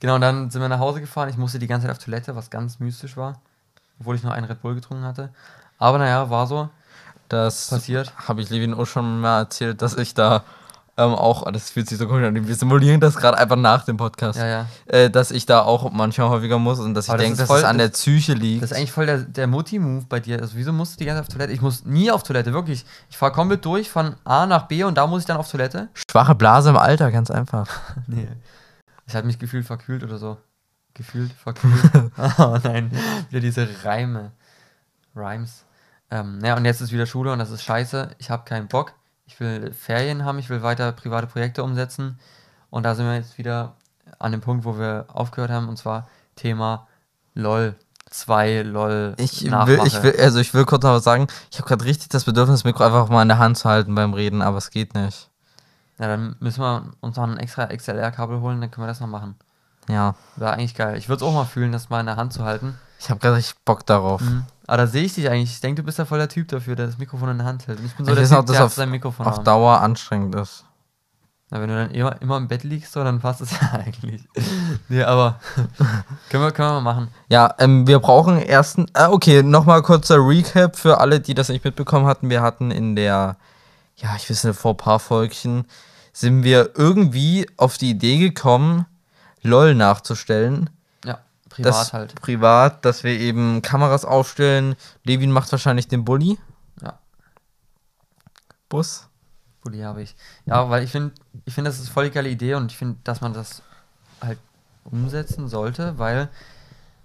[0.00, 1.28] genau, und dann sind wir nach Hause gefahren.
[1.28, 3.40] Ich musste die ganze Zeit auf Toilette, was ganz mystisch war.
[4.00, 5.30] Obwohl ich noch einen Red Bull getrunken hatte.
[5.78, 6.68] Aber naja, war so.
[7.34, 8.12] Das Passiert.
[8.28, 10.44] habe ich Levin auch schon mal erzählt, dass ich da
[10.96, 13.96] ähm, auch, das fühlt sich so komisch an, wir simulieren das gerade einfach nach dem
[13.96, 14.66] Podcast, Ja, ja.
[14.86, 17.46] äh, dass ich da auch manchmal häufiger muss und dass ich Aber das denke, dass
[17.48, 18.62] voll- es an der Psyche liegt.
[18.62, 20.40] Das ist eigentlich voll der, der Mutti-Move bei dir.
[20.40, 21.52] Also, wieso musst du die ganze Zeit auf Toilette?
[21.52, 22.84] Ich muss nie auf Toilette, wirklich.
[23.10, 25.88] Ich fahre komplett durch von A nach B und da muss ich dann auf Toilette.
[25.94, 27.66] Schwache Blase im Alter, ganz einfach.
[28.06, 28.28] Nee.
[29.08, 30.36] Ich habe mich gefühlt verkühlt oder so.
[30.94, 31.90] Gefühlt verkühlt.
[32.38, 32.92] oh nein,
[33.30, 34.30] wieder diese Reime.
[35.16, 35.64] Rhymes.
[36.14, 38.10] Ähm, naja, und jetzt ist wieder Schule und das ist scheiße.
[38.18, 38.92] Ich habe keinen Bock.
[39.26, 42.20] ich will Ferien haben, ich will weiter private Projekte umsetzen.
[42.70, 43.74] Und da sind wir jetzt wieder
[44.20, 46.86] an dem Punkt, wo wir aufgehört haben, und zwar Thema
[47.34, 47.74] LOL
[48.10, 49.14] 2, LOL.
[49.18, 51.26] Ich will, ich will, also ich will kurz noch was sagen.
[51.50, 53.92] Ich habe gerade richtig das Bedürfnis, das Mikro einfach mal in der Hand zu halten
[53.96, 55.30] beim Reden, aber es geht nicht.
[55.98, 59.08] Ja, dann müssen wir uns noch ein extra XLR-Kabel holen, dann können wir das noch
[59.08, 59.34] machen.
[59.88, 60.96] Ja, Wäre eigentlich geil.
[60.96, 62.78] Ich würde es auch mal fühlen, das mal in der Hand zu halten.
[62.98, 64.20] Ich habe gerade richtig Bock darauf.
[64.20, 64.44] Mhm.
[64.66, 65.50] Aber da sehe ich dich eigentlich.
[65.50, 67.66] Ich denke, du bist ja voll der Typ dafür, der das Mikrofon in der Hand
[67.66, 67.78] hält.
[67.80, 69.44] Und ich bin so Ich der weiß Typ, dass der auf- sein Mikrofon Auf haben.
[69.44, 70.64] Dauer anstrengend ist.
[71.50, 74.26] Na, wenn du dann immer, immer im Bett liegst, so, dann passt es ja eigentlich.
[74.88, 75.38] nee, aber
[76.30, 77.08] können, wir, können wir mal machen.
[77.28, 78.86] Ja, ähm, wir brauchen ersten.
[78.94, 82.30] Äh, okay, nochmal kurzer Recap für alle, die das nicht mitbekommen hatten.
[82.30, 83.36] Wir hatten in der,
[83.96, 85.66] ja, ich weiß nicht, vor ein paar Folgchen,
[86.14, 88.86] sind wir irgendwie auf die Idee gekommen,
[89.42, 90.70] LOL nachzustellen.
[91.54, 92.20] Privat das, halt.
[92.20, 94.74] Privat, dass wir eben Kameras aufstellen.
[95.04, 96.36] Levin macht wahrscheinlich den Bulli.
[96.82, 96.98] Ja.
[98.68, 99.08] Bus.
[99.62, 100.16] Bulli habe ich.
[100.46, 102.98] Ja, weil ich finde, ich finde, das ist voll die geile Idee und ich finde,
[103.04, 103.62] dass man das
[104.20, 104.38] halt
[104.84, 106.28] umsetzen sollte, weil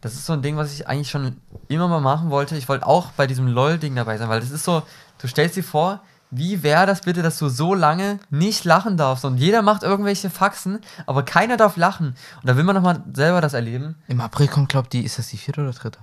[0.02, 1.38] das ist so ein Ding, was ich eigentlich schon
[1.68, 2.58] immer mal machen wollte.
[2.58, 4.82] Ich wollte auch bei diesem LOL-Ding dabei sein, weil das ist so,
[5.20, 6.02] du stellst dir vor,
[6.32, 10.30] wie wäre das bitte, dass du so lange nicht lachen darfst und jeder macht irgendwelche
[10.30, 12.16] Faxen, aber keiner darf lachen.
[12.42, 13.96] Und da will man nochmal selber das erleben.
[14.08, 16.00] Im April kommt, glaubt die, ist das die vierte oder dritte?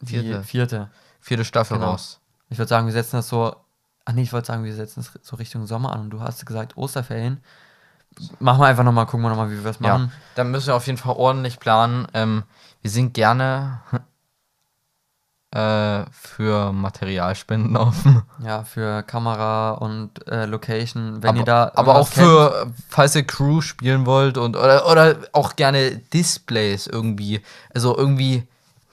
[0.00, 0.42] Die Vierte.
[0.42, 0.90] vierte.
[1.20, 1.90] Vierte Staffel Genau.
[1.92, 2.18] raus.
[2.48, 3.54] Ich würde sagen, wir setzen das so.
[4.04, 6.00] Ach nee, ich wollte sagen, wir setzen es so Richtung Sommer an.
[6.00, 7.40] Und du hast gesagt, Osterferien.
[8.40, 10.12] Machen wir einfach nochmal, gucken wir nochmal, wie wir es Ja, machen.
[10.34, 12.06] dann müssen wir auf jeden Fall ordentlich planen.
[12.12, 12.42] Ähm,
[12.82, 13.80] wir sind gerne
[15.52, 18.22] äh, für Materialspenden offen.
[18.44, 21.22] Ja, für Kamera und äh, Location.
[21.22, 21.72] Wenn aber, ihr da.
[21.74, 26.86] aber auch kennt- für, falls ihr Crew spielen wollt und oder, oder auch gerne Displays
[26.88, 27.40] irgendwie.
[27.74, 28.42] Also irgendwie,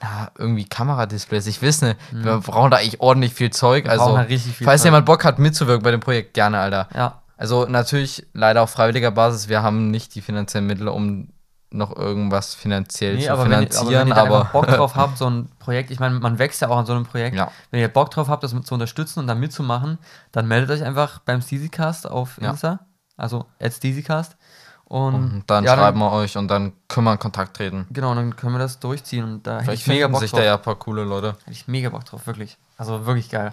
[0.00, 1.46] na, irgendwie Kameradisplays.
[1.46, 3.84] Ich weiß nicht, wir brauchen da eigentlich ordentlich viel Zeug.
[3.86, 4.86] Wir also, viel falls Zeug.
[4.86, 6.88] jemand Bock hat mitzuwirken bei dem Projekt, gerne, Alter.
[6.94, 9.48] Ja, Also natürlich leider auf freiwilliger Basis.
[9.48, 11.28] Wir haben nicht die finanziellen Mittel, um
[11.72, 14.94] noch irgendwas finanziell nee, zu aber wenn, ihr- aber wenn finanzieren, ihr aber, Bock drauf
[14.96, 17.36] habt, so ein Projekt, ich meine, man wächst ja auch an so einem Projekt.
[17.36, 17.50] ja.
[17.70, 19.98] Wenn ihr Bock drauf habt, das mit zu unterstützen und da mitzumachen,
[20.32, 22.50] dann meldet euch einfach beim Steezycast auf Ja.
[22.50, 22.80] Insta.
[23.16, 24.36] Also at Steezycast.
[24.84, 27.86] Und, Und dann ja, schreiben wir euch und dann können wir in Kontakt treten.
[27.90, 29.22] Genau, dann können wir das durchziehen.
[29.22, 30.40] Und da hätte ich mega Bock sich drauf.
[30.40, 31.36] da ja ein paar coole Leute.
[31.44, 32.58] Hätte ich mega Bock drauf, wirklich.
[32.76, 33.52] Also wirklich geil.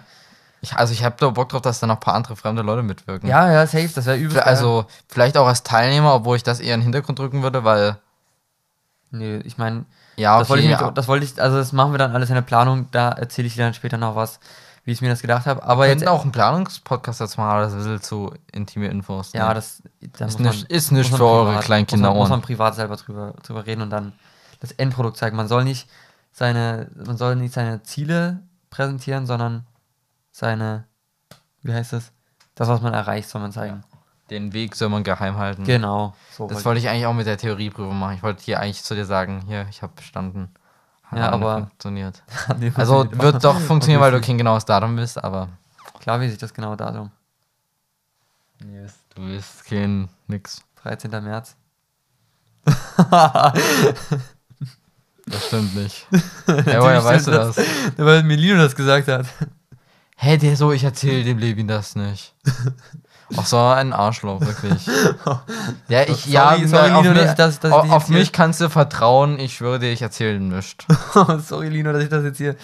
[0.62, 2.82] Ich, also ich habe da Bock drauf, dass da noch ein paar andere fremde Leute
[2.82, 3.28] mitwirken.
[3.28, 4.40] Ja, ja, safe, das wäre geil.
[4.40, 7.98] Also vielleicht auch als Teilnehmer, obwohl ich das eher in den Hintergrund drücken würde, weil
[9.10, 9.84] Nee, ich meine,
[10.16, 12.34] ja, das wollte ich nicht, das wollte ich, also das machen wir dann alles in
[12.34, 14.38] der Planung, da erzähle ich dir dann später noch was,
[14.84, 15.62] wie ich mir das gedacht habe.
[15.62, 18.88] Aber wir jetzt, auch einen Planungspodcast dazu machen, aber das ist ein bisschen zu intime
[18.88, 19.32] Infos.
[19.32, 19.54] ja, ne?
[19.54, 22.42] das da ist nicht, ist nicht für man eure privat- kleinen muss man, muss man
[22.42, 24.12] privat selber drüber, drüber reden und dann
[24.60, 25.36] das Endprodukt zeigen.
[25.36, 25.88] Man soll nicht
[26.32, 29.66] seine, man soll nicht seine Ziele präsentieren, sondern
[30.30, 30.84] seine,
[31.62, 32.12] wie heißt das?
[32.54, 33.84] Das, was man erreicht, soll man zeigen.
[34.30, 35.64] Den Weg soll man geheim halten.
[35.64, 36.14] Genau.
[36.30, 38.14] So Das wollte ich eigentlich auch mit der Theorieprüfung machen.
[38.16, 40.50] Ich wollte hier eigentlich zu dir sagen, hier, ich habe bestanden.
[41.04, 42.22] Hat Ja, aber funktioniert.
[42.58, 43.32] Nee, Also funktioniert.
[43.32, 45.48] wird doch funktionieren, weil du kein genaues Datum bist, aber
[46.00, 47.10] Klar, wie sich das genaue Datum.
[48.60, 50.62] du bist kein nix.
[50.82, 51.10] 13.
[51.10, 51.56] März.
[55.30, 56.06] Das stimmt nicht.
[56.46, 57.56] ja, woher weißt du das?
[57.96, 59.26] Weil Melino das gesagt hat.
[60.16, 62.34] Hä, der so, ich erzähle dem Levin das nicht.
[63.36, 64.86] Ach so, ein Arschloch, wirklich.
[65.88, 68.68] Ja, ich, Sorry- ja, sorry, auf, Lino, mich, dass dass auf, auf mich kannst du
[68.70, 70.86] vertrauen, ich würde ich erzählen nicht.
[71.46, 72.56] Sorry, Lino, dass ich das jetzt hier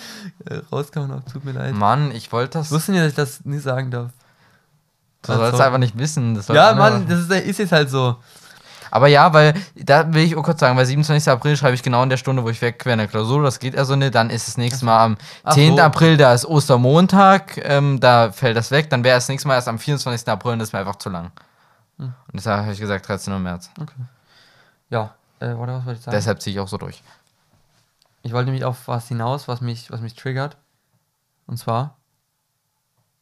[0.48, 1.22] äh, rauskauen habe.
[1.30, 1.74] Tut mir leid.
[1.74, 2.66] Mann, ich wollte das.
[2.66, 4.10] Ich wusste nicht, dass ich das nicht sagen darf.
[5.22, 6.40] Du sollst Also- einfach nicht wissen.
[6.52, 8.16] Ja, Mann, das ist, ist jetzt halt so.
[8.94, 11.28] Aber ja, weil, da will ich auch kurz sagen, weil 27.
[11.28, 13.58] April schreibe ich genau in der Stunde, wo ich weg wäre in der Klausur, das
[13.58, 15.76] geht also nicht, dann ist das nächste Mal am Ach 10.
[15.76, 15.82] so.
[15.82, 19.66] April, da ist Ostermontag, ähm, da fällt das weg, dann wäre das nächste Mal erst
[19.66, 20.28] am 24.
[20.28, 21.32] April und das ist mir einfach zu lang.
[21.98, 22.06] Hm.
[22.06, 23.42] Und deshalb habe ich gesagt 13.
[23.42, 23.68] März.
[24.90, 26.14] Ja, äh, warte, was wollte ich sagen?
[26.16, 27.02] Deshalb ziehe ich auch so durch.
[28.22, 30.56] Ich wollte nämlich auf was hinaus, was mich, was mich triggert.
[31.48, 31.96] Und zwar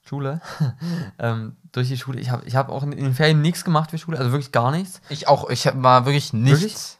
[0.05, 0.41] Schule.
[1.19, 2.21] ähm, durch die Schule.
[2.21, 4.71] Ich habe ich hab auch in den Ferien nichts gemacht für Schule, also wirklich gar
[4.71, 5.01] nichts.
[5.09, 6.99] Ich auch, ich mal wirklich nichts.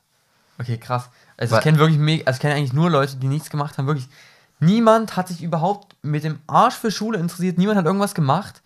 [0.59, 1.11] Okay, krass.
[1.37, 3.79] Also Weil- ich kenne wirklich mega, also ich kenne eigentlich nur Leute, die nichts gemacht
[3.79, 3.87] haben.
[3.87, 4.09] Wirklich.
[4.61, 7.59] Niemand hat sich überhaupt mit dem Arsch für Schule interessiert.
[7.59, 8.63] Niemand hat irgendwas gemacht.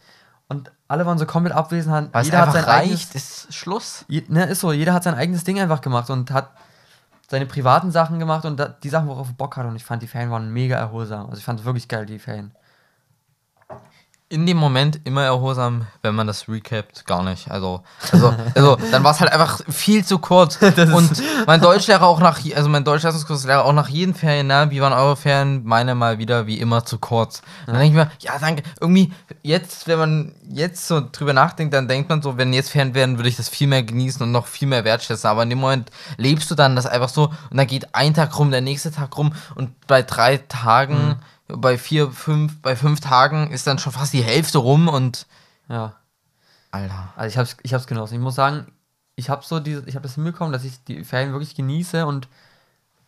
[0.49, 1.95] Und alle waren so komplett abwesend.
[1.95, 4.05] Hat, Weil es jeder hat einfach sein reicht, eigenes, ist Schluss.
[4.07, 6.51] je, ne, ist so, jeder hat sein eigenes Ding einfach gemacht und hat
[7.29, 9.67] seine privaten Sachen gemacht und da, die Sachen, worauf er Bock hat.
[9.67, 11.27] Und ich fand, die Ferien waren mega erholsam.
[11.27, 12.53] Also ich fand es wirklich geil, die Ferien.
[14.29, 17.49] In dem Moment immer erholsam, wenn man das recapt, gar nicht.
[17.49, 20.57] Also, also, also dann war es halt einfach viel zu kurz.
[20.93, 24.93] und mein Deutschlehrer auch nach, also mein Deutschleistungskurslehrer auch nach jeden Ferien, na, wie waren
[24.93, 25.63] eure Ferien?
[25.65, 27.43] Meine mal wieder wie immer zu kurz.
[27.67, 28.65] Und dann denke ich mir, ja, danke.
[28.81, 29.13] Irgendwie,
[29.43, 33.19] jetzt, wenn man jetzt so drüber nachdenkt, dann denkt man so, wenn jetzt Ferien wären,
[33.19, 35.31] würde ich das viel mehr genießen und noch viel mehr wertschätzen.
[35.31, 38.37] Aber in dem Moment lebst du dann das einfach so und dann geht ein Tag
[38.37, 43.51] rum, der nächste Tag rum und bei drei Tagen bei vier, fünf, bei fünf Tagen
[43.51, 45.27] ist dann schon fast die Hälfte rum und.
[45.69, 45.95] Ja.
[46.71, 47.13] Alter.
[47.17, 48.15] Also ich hab's, ich hab's genossen.
[48.15, 48.73] Ich muss sagen,
[49.15, 52.29] ich habe so diese, ich habe das hinbekommen, dass ich die Ferien wirklich genieße und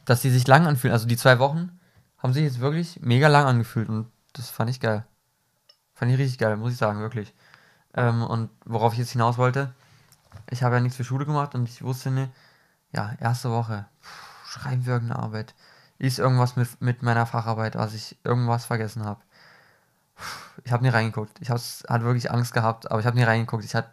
[0.05, 0.93] dass die sich lang anfühlen.
[0.93, 1.78] Also die zwei Wochen
[2.16, 5.05] haben sich jetzt wirklich mega lang angefühlt und das fand ich geil.
[5.95, 7.34] Fand ich richtig geil, muss ich sagen, wirklich.
[7.95, 9.74] Ähm, und worauf ich jetzt hinaus wollte,
[10.51, 12.30] ich habe ja nichts für Schule gemacht und ich wusste ne,
[12.93, 15.55] ja, erste Woche, pff, schreiben wir irgendeine Arbeit.
[15.99, 19.20] Ist irgendwas mit, mit meiner Facharbeit, was ich irgendwas vergessen habe.
[20.64, 21.38] Ich habe nie reingeguckt.
[21.40, 23.64] Ich hatte wirklich Angst gehabt, aber ich habe nie reingeguckt.
[23.64, 23.90] Ich hatte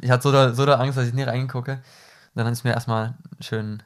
[0.00, 1.72] ich hatte so da, so da Angst, dass ich nie reingucke.
[1.72, 1.82] Und
[2.34, 3.82] dann ist mir erstmal schön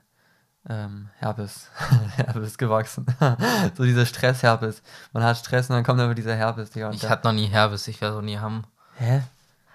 [0.69, 1.69] ähm, Herpes,
[2.17, 3.07] Herpes gewachsen.
[3.77, 4.83] so dieser Stress-Herpes.
[5.13, 6.71] Man hat Stress und dann kommt aber dieser Herpes.
[6.71, 8.65] Digga, Ich hatte noch nie Herbes, ich werde auch nie haben.
[8.97, 9.23] Hä?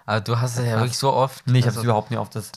[0.06, 1.48] Aber du hast es ja wirklich so oft.
[1.48, 2.52] Nee, ich hab's also, überhaupt nie auf das.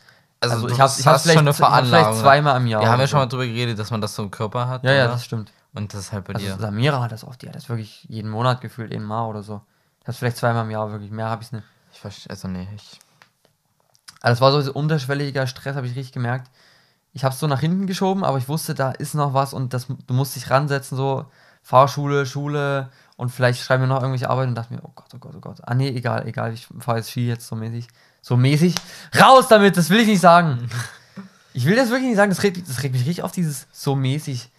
[0.53, 2.11] Also, Also, ich hab's, ich hast vielleicht, schon eine Veranlagung.
[2.13, 2.83] vielleicht zweimal im Jahr.
[2.83, 3.31] Wir haben ja schon mal so.
[3.37, 4.85] drüber geredet, dass man das so im Körper hat.
[4.85, 5.13] Ja, ja, oder?
[5.15, 5.53] das stimmt.
[5.75, 6.57] Und das ist halt bei Also dir.
[6.59, 9.61] Samira hat das oft, die hat das wirklich jeden Monat gefühlt, jeden Mal oder so.
[10.01, 11.11] Ich hab's vielleicht zweimal im Jahr wirklich.
[11.11, 11.65] Mehr habe ich nicht.
[11.93, 12.99] Ich verstehe, also nee, ich.
[14.23, 16.51] Also das war so ein unterschwelliger Stress, habe ich richtig gemerkt.
[17.13, 19.73] Ich habe es so nach hinten geschoben, aber ich wusste, da ist noch was und
[19.73, 21.27] das, du musst dich ransetzen, so
[21.63, 25.19] Fahrschule, Schule und vielleicht schreiben wir noch irgendwelche Arbeiten und dachte mir, oh Gott, oh
[25.19, 25.59] Gott, oh Gott.
[25.63, 27.89] Ah nee, egal, egal, ich fahre jetzt Ski jetzt so mäßig.
[28.27, 28.75] So mäßig.
[29.17, 30.69] Raus damit, das will ich nicht sagen.
[31.53, 33.95] Ich will das wirklich nicht sagen, das regt, das regt mich richtig auf dieses so
[33.95, 34.51] mäßig.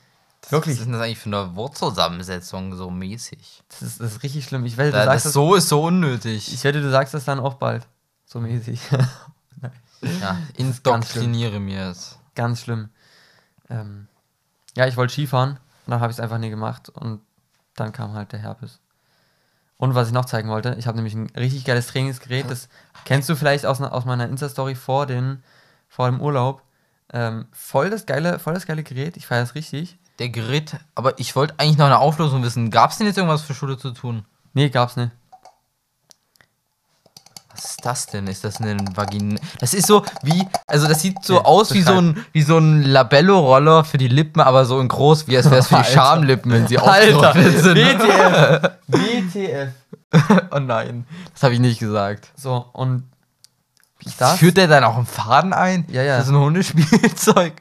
[0.47, 0.75] Wirklich.
[0.75, 3.63] Was ist denn das eigentlich für eine Wortzusammensetzung so mäßig?
[3.67, 4.65] Das ist, das ist richtig schlimm.
[4.65, 6.53] Ich wette, du Da, sagst das das, so ist so unnötig.
[6.53, 7.85] ich wette, du sagst das dann auch bald.
[8.25, 8.79] So mäßig.
[10.21, 12.17] ja, indoktriniere mir es.
[12.35, 12.87] Ganz schlimm.
[13.69, 14.07] Ähm,
[14.77, 17.19] ja, ich wollte Skifahren und dann habe ich es einfach nie gemacht und
[17.75, 18.79] dann kam halt der Herpes.
[19.77, 22.67] Und was ich noch zeigen wollte, ich habe nämlich ein richtig geiles Trainingsgerät, das
[23.05, 25.43] kennst du vielleicht aus, aus meiner Insta-Story vor, den,
[25.87, 26.63] vor dem Urlaub.
[27.13, 29.97] Ähm, voll, das geile, voll das geile Gerät, ich feiere es richtig.
[30.19, 32.71] Der Gerät, aber ich wollte eigentlich noch eine Auflösung wissen.
[32.71, 34.25] Gab es denn jetzt irgendwas für Schule zu tun?
[34.53, 35.11] Nee, gab's nicht.
[37.57, 38.27] Was ist das denn?
[38.27, 39.39] Ist das ein Vagin?
[39.59, 42.57] Das ist so wie, also das sieht so Ja, aus wie so ein, wie so
[42.59, 45.83] ein Labello-Roller für die Lippen, aber so in groß, wie als wäre es für die.
[45.85, 47.77] Schamlippen, wenn sie Alter, aufgetrocknet sind.
[47.77, 48.71] WTF!
[49.45, 49.73] WTF!
[50.51, 52.31] oh nein, das habe ich nicht gesagt.
[52.35, 53.03] So, und
[54.19, 54.37] das?
[54.39, 55.85] Führt der dann auch einen Faden ein?
[55.89, 56.17] Ja, ja.
[56.17, 57.53] Das ist ein Hundespielzeug.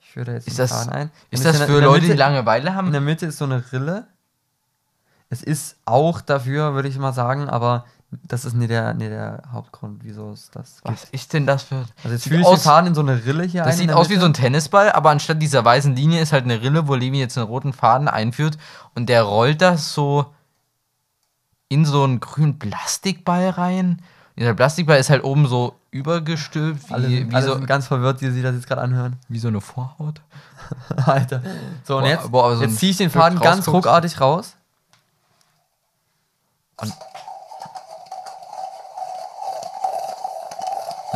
[0.00, 1.10] ich führe da jetzt Ist den das- Faden ein.
[1.30, 2.92] Ist das in für in Leute, die Mitte- Langeweile In haben?
[2.92, 4.06] der Mitte ist so eine Rille.
[5.30, 9.42] Es ist auch dafür, würde ich mal sagen, aber das ist nicht der, nicht der
[9.52, 10.88] Hauptgrund, wieso es das gibt.
[11.02, 11.84] Was ist denn das für.
[12.02, 13.66] Also jetzt fühle ich aus- Faden in so eine Rille hier ein.
[13.66, 16.32] Das in sieht der aus wie so ein Tennisball, aber anstatt dieser weißen Linie ist
[16.32, 18.56] halt eine Rille, wo Levi jetzt einen roten Faden einführt
[18.94, 20.26] und der rollt das so
[21.68, 24.00] in so einen grünen Plastikball rein.
[24.36, 28.20] Dieser Plastikball ist halt oben so übergestülpt, wie, Alle, wie, alle so, sind ganz verwirrt,
[28.22, 29.16] die sich das jetzt gerade anhören.
[29.28, 30.22] wie so eine Vorhaut.
[31.04, 31.42] Alter.
[31.84, 34.18] So, und Boah, jetzt, boah, aber so ein jetzt ziehe ich den Faden ganz ruckartig
[34.20, 34.54] raus.
[36.80, 36.92] Und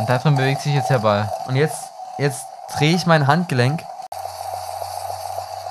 [0.09, 1.31] da drin bewegt sich jetzt der Ball.
[1.47, 2.45] Und jetzt, jetzt
[2.77, 3.83] drehe ich mein Handgelenk.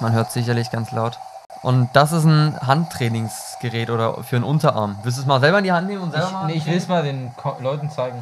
[0.01, 1.19] Man hört sicherlich ganz laut.
[1.63, 4.99] Und das ist ein Handtrainingsgerät oder für einen Unterarm.
[5.03, 6.47] Willst du es mal selber in die Hand nehmen und selber mal?
[6.51, 8.19] es mal den Ko Leuten zeigen.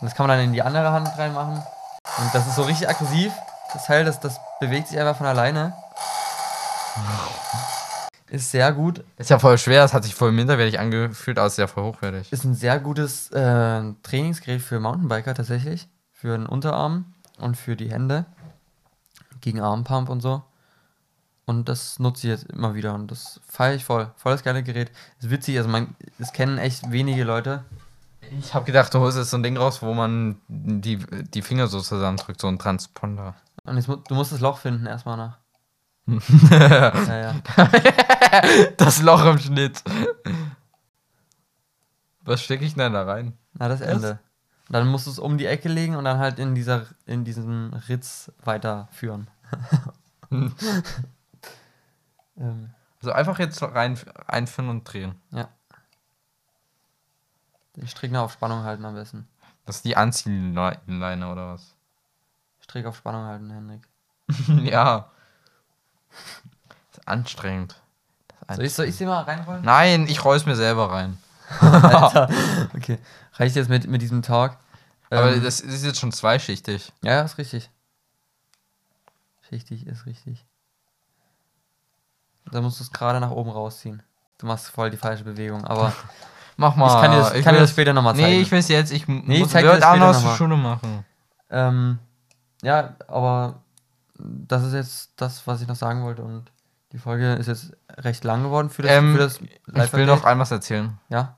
[0.00, 1.62] Und das kann man dann in die andere Hand reinmachen.
[2.18, 3.32] Und das ist so richtig aggressiv.
[3.72, 5.72] Das Teil, das, das bewegt sich einfach von alleine.
[8.30, 9.02] Ist sehr gut.
[9.16, 12.32] Ist ja voll schwer, das hat sich voll minderwertig angefühlt, aber ist ja voll hochwertig.
[12.32, 15.88] Ist ein sehr gutes äh, Trainingsgerät für Mountainbiker tatsächlich.
[16.12, 18.26] Für den Unterarm und für die Hände.
[19.40, 20.44] Gegen Armpump und so.
[21.44, 24.12] Und das nutze ich jetzt immer wieder und das feiere ich voll.
[24.14, 24.92] Voll das geile Gerät.
[25.18, 27.64] Ist witzig, also man, es kennen echt wenige Leute.
[28.38, 31.66] Ich habe gedacht, du holst jetzt so ein Ding raus, wo man die, die Finger
[31.66, 33.34] so zusammendrückt, so ein Transponder.
[33.64, 35.39] Und jetzt, du musst das Loch finden erstmal nach.
[38.76, 39.82] Das Loch im Schnitt.
[42.22, 43.36] Was stecke ich denn da rein?
[43.54, 44.18] Na, das Ende.
[44.68, 47.24] Und dann musst du es um die Ecke legen und dann halt in dieser in
[47.24, 49.28] diesem Ritz weiterführen.
[52.36, 55.20] ähm, Also einfach jetzt rein, einführen und drehen.
[55.32, 55.48] ja.
[57.76, 59.28] Den Strick noch auf Spannung halten am besten.
[59.64, 61.74] Das ist die Anziehleine oder was?
[62.60, 63.88] Strick auf Spannung halten, Henrik.
[64.70, 65.10] ja.
[66.90, 67.76] Das ist anstrengend.
[68.46, 69.62] Das ist Soll ich, soll ich sie mal reinrollen?
[69.64, 71.18] Nein, ich roll's mir selber rein.
[71.60, 72.28] Alter.
[72.76, 72.98] Okay.
[73.34, 74.56] Reicht jetzt mit, mit diesem Talk?
[75.10, 76.92] Aber Ähm, das ist jetzt schon zweischichtig.
[77.02, 77.70] Ja, ja, ist richtig.
[79.50, 80.46] Richtig ist richtig.
[82.52, 84.02] Da musst du es gerade nach oben rausziehen.
[84.38, 85.92] Du machst voll die falsche Bewegung, aber
[86.56, 86.86] Mach mal.
[86.94, 88.28] ich kann dir das, ich kann dir will das später nochmal zeigen.
[88.28, 88.92] Nee, ich will's jetzt.
[88.92, 90.36] Ich Nee, muss zeig dir das später was zur nochmal.
[90.36, 91.04] Schule machen.
[91.50, 91.98] Ähm,
[92.62, 93.62] ja, aber
[94.22, 96.50] das ist jetzt das, was ich noch sagen wollte und
[96.92, 99.40] die Folge ist jetzt recht lang geworden für das, Ähm, für das
[99.86, 100.98] Ich will noch ein was erzählen.
[101.08, 101.36] Ja.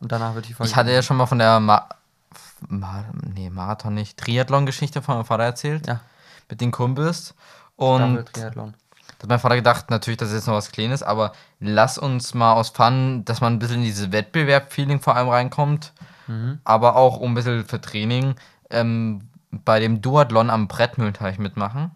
[0.00, 0.70] Und danach wird die Folge.
[0.70, 1.88] Ich hatte ja schon mal von der Ma
[2.68, 3.04] Ma
[3.34, 5.86] nee, Marathon nicht, Triathlon-Geschichte von meinem Vater erzählt.
[5.86, 6.00] Ja.
[6.48, 7.34] Mit den Kumpels.
[7.76, 8.74] Und Triathlon.
[9.18, 12.34] da hat mein Vater gedacht, natürlich, das ist jetzt noch was Kleines, aber lass uns
[12.34, 15.92] mal aus Fun, dass man ein bisschen in dieses Wettbewerb-Feeling vor allem reinkommt,
[16.26, 16.58] Mhm.
[16.64, 18.34] aber auch um ein bisschen für Training
[18.70, 21.90] ähm, bei dem Duathlon am Brettmühlteich mitmachen.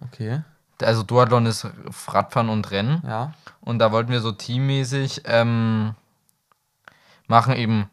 [0.00, 0.42] Okay.
[0.82, 1.66] Also Duathlon ist
[2.08, 3.02] Radfahren und Rennen.
[3.06, 3.34] Ja.
[3.60, 5.94] Und da wollten wir so teammäßig ähm,
[7.26, 7.88] machen eben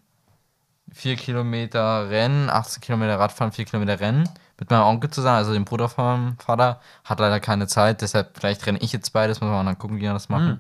[0.94, 4.30] 4 Kilometer Rennen, 18 Kilometer Radfahren, 4 Kilometer Rennen.
[4.60, 6.82] Mit meinem Onkel zusammen, also dem Bruder von meinem Vater.
[7.04, 10.02] Hat leider keine Zeit, deshalb vielleicht renne ich jetzt beides, muss man dann gucken, wie
[10.02, 10.48] wir das machen.
[10.48, 10.60] Hm.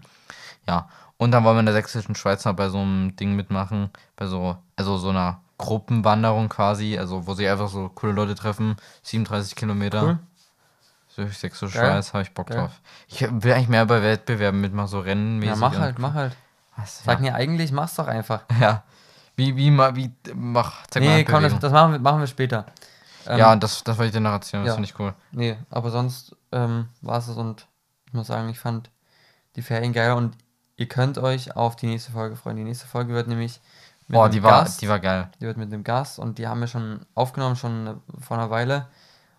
[0.68, 0.90] Ja.
[1.18, 4.28] Und dann wollen wir in der sächsischen Schweiz noch bei so einem Ding mitmachen, bei
[4.28, 9.56] so, also so einer Gruppenwanderung quasi, also wo sich einfach so coole Leute treffen, 37
[9.56, 10.04] Kilometer.
[10.04, 10.20] Cool.
[11.18, 11.92] Durch sächsische Geil.
[11.92, 12.60] Schweiz habe ich Bock Geil.
[12.60, 12.72] drauf.
[13.08, 15.56] Ich will eigentlich mehr bei Wettbewerben mitmachen, so Rennenmäßig.
[15.56, 16.36] Ja, mach halt, mach halt.
[16.76, 17.22] Was, Sag ja.
[17.32, 18.44] mir eigentlich, mach's doch einfach.
[18.62, 18.84] Ja.
[19.36, 22.28] Wie, wie, ma- wie, mach, zeig mal nee, komm, das, das machen wir, machen wir
[22.28, 22.66] später.
[23.28, 24.74] Ähm, Ja, das, das wollte ich dir noch erzählen, das ja.
[24.76, 25.14] finde ich cool.
[25.32, 27.68] Nee, aber sonst ähm, war es und
[28.08, 28.90] ich muss sagen, ich fand
[29.56, 30.36] die Ferien geil und
[30.76, 32.58] ihr könnt euch auf die nächste Folge freuen.
[32.58, 33.60] Die nächste Folge wird nämlich
[34.08, 35.30] mit einem die war, Gast, die war geil.
[35.40, 38.88] die wird mit einem Gast und die haben wir schon aufgenommen, schon vor einer Weile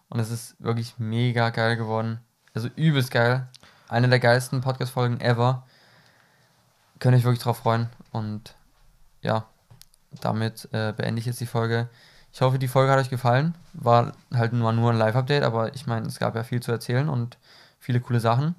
[0.08, 2.20] und es ist wirklich mega geil geworden.
[2.54, 3.48] Also übelst geil.
[3.88, 5.66] Eine der geilsten Podcast-Folgen ever.
[6.98, 8.54] Könnt ihr euch wirklich drauf freuen und
[9.22, 9.46] ja,
[10.20, 11.88] damit äh, beende ich jetzt die Folge.
[12.32, 13.54] Ich hoffe, die Folge hat euch gefallen.
[13.72, 17.08] War halt nur, nur ein Live-Update, aber ich meine, es gab ja viel zu erzählen
[17.08, 17.38] und
[17.78, 18.54] viele coole Sachen.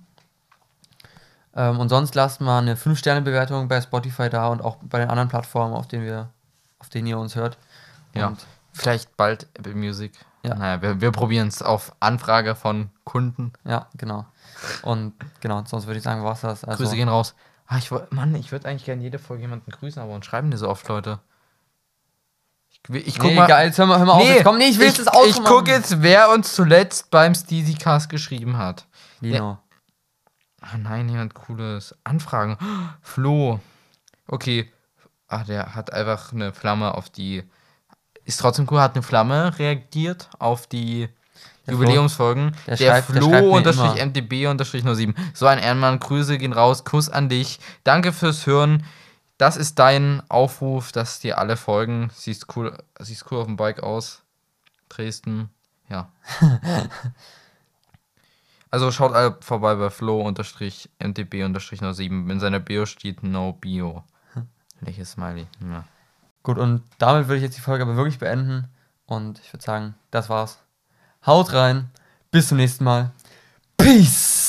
[1.56, 5.30] Ähm, und sonst lasst mal eine 5-Sterne-Bewertung bei Spotify da und auch bei den anderen
[5.30, 6.30] Plattformen, auf denen wir,
[6.80, 7.58] auf denen ihr uns hört.
[8.14, 8.28] Ja.
[8.28, 10.14] Und Vielleicht bald Apple Music.
[10.44, 10.56] Ja.
[10.56, 13.52] Naja, wir, wir probieren es auf Anfrage von Kunden.
[13.66, 14.26] ja, genau.
[14.82, 16.64] Und genau, sonst würde ich sagen, was das.
[16.64, 17.36] Also, Grüße gehen raus.
[17.68, 20.58] Ah, ich Mann, ich würde eigentlich gerne jede Folge jemanden grüßen, aber und schreiben die
[20.58, 21.20] so oft Leute.
[22.90, 23.46] Ich, ich guck nee, mal.
[23.46, 24.24] egal, jetzt hör mal, hör mal auf.
[24.28, 25.68] Jetzt komm, nee, ich will ich, das Outro Ich guck machen.
[25.68, 28.86] jetzt, wer uns zuletzt beim Steezycast geschrieben hat.
[29.20, 29.60] Lino.
[30.62, 31.96] Ah nein, jemand cooles.
[32.04, 32.58] Anfragen.
[33.02, 33.60] Flo.
[34.28, 34.72] Okay.
[35.28, 37.44] Ach, der hat einfach eine Flamme auf die.
[38.30, 41.10] Ist trotzdem cool, hat eine Flamme reagiert auf die
[41.66, 42.56] Der Jubiläumsfolgen.
[42.68, 44.06] der Der, schreibt- der schreibt mir Flo unterstrich immer.
[44.06, 45.16] MDB unterstrich 07.
[45.34, 47.60] So ein Ehrenmann, Grüße gehen raus, Kuss an dich.
[47.84, 48.86] Danke fürs Hören.
[49.40, 52.12] Das ist dein Aufruf, dass dir alle folgen.
[52.14, 54.22] Siehst cool, siehst cool auf dem Bike aus.
[54.90, 55.50] Dresden.
[55.90, 56.12] Ja.
[58.72, 62.30] Also schaut alle vorbei bei Flo-MDB-07.
[62.32, 64.04] In seiner Bio steht No Bio.
[64.82, 65.48] Welches Smiley.
[65.68, 65.86] Ja.
[66.50, 68.70] Gut, und damit würde ich jetzt die Folge aber wirklich beenden.
[69.06, 70.58] Und ich würde sagen, das war's.
[71.24, 71.91] Haut rein.
[72.32, 73.12] Bis zum nächsten Mal.
[73.78, 74.49] Peace.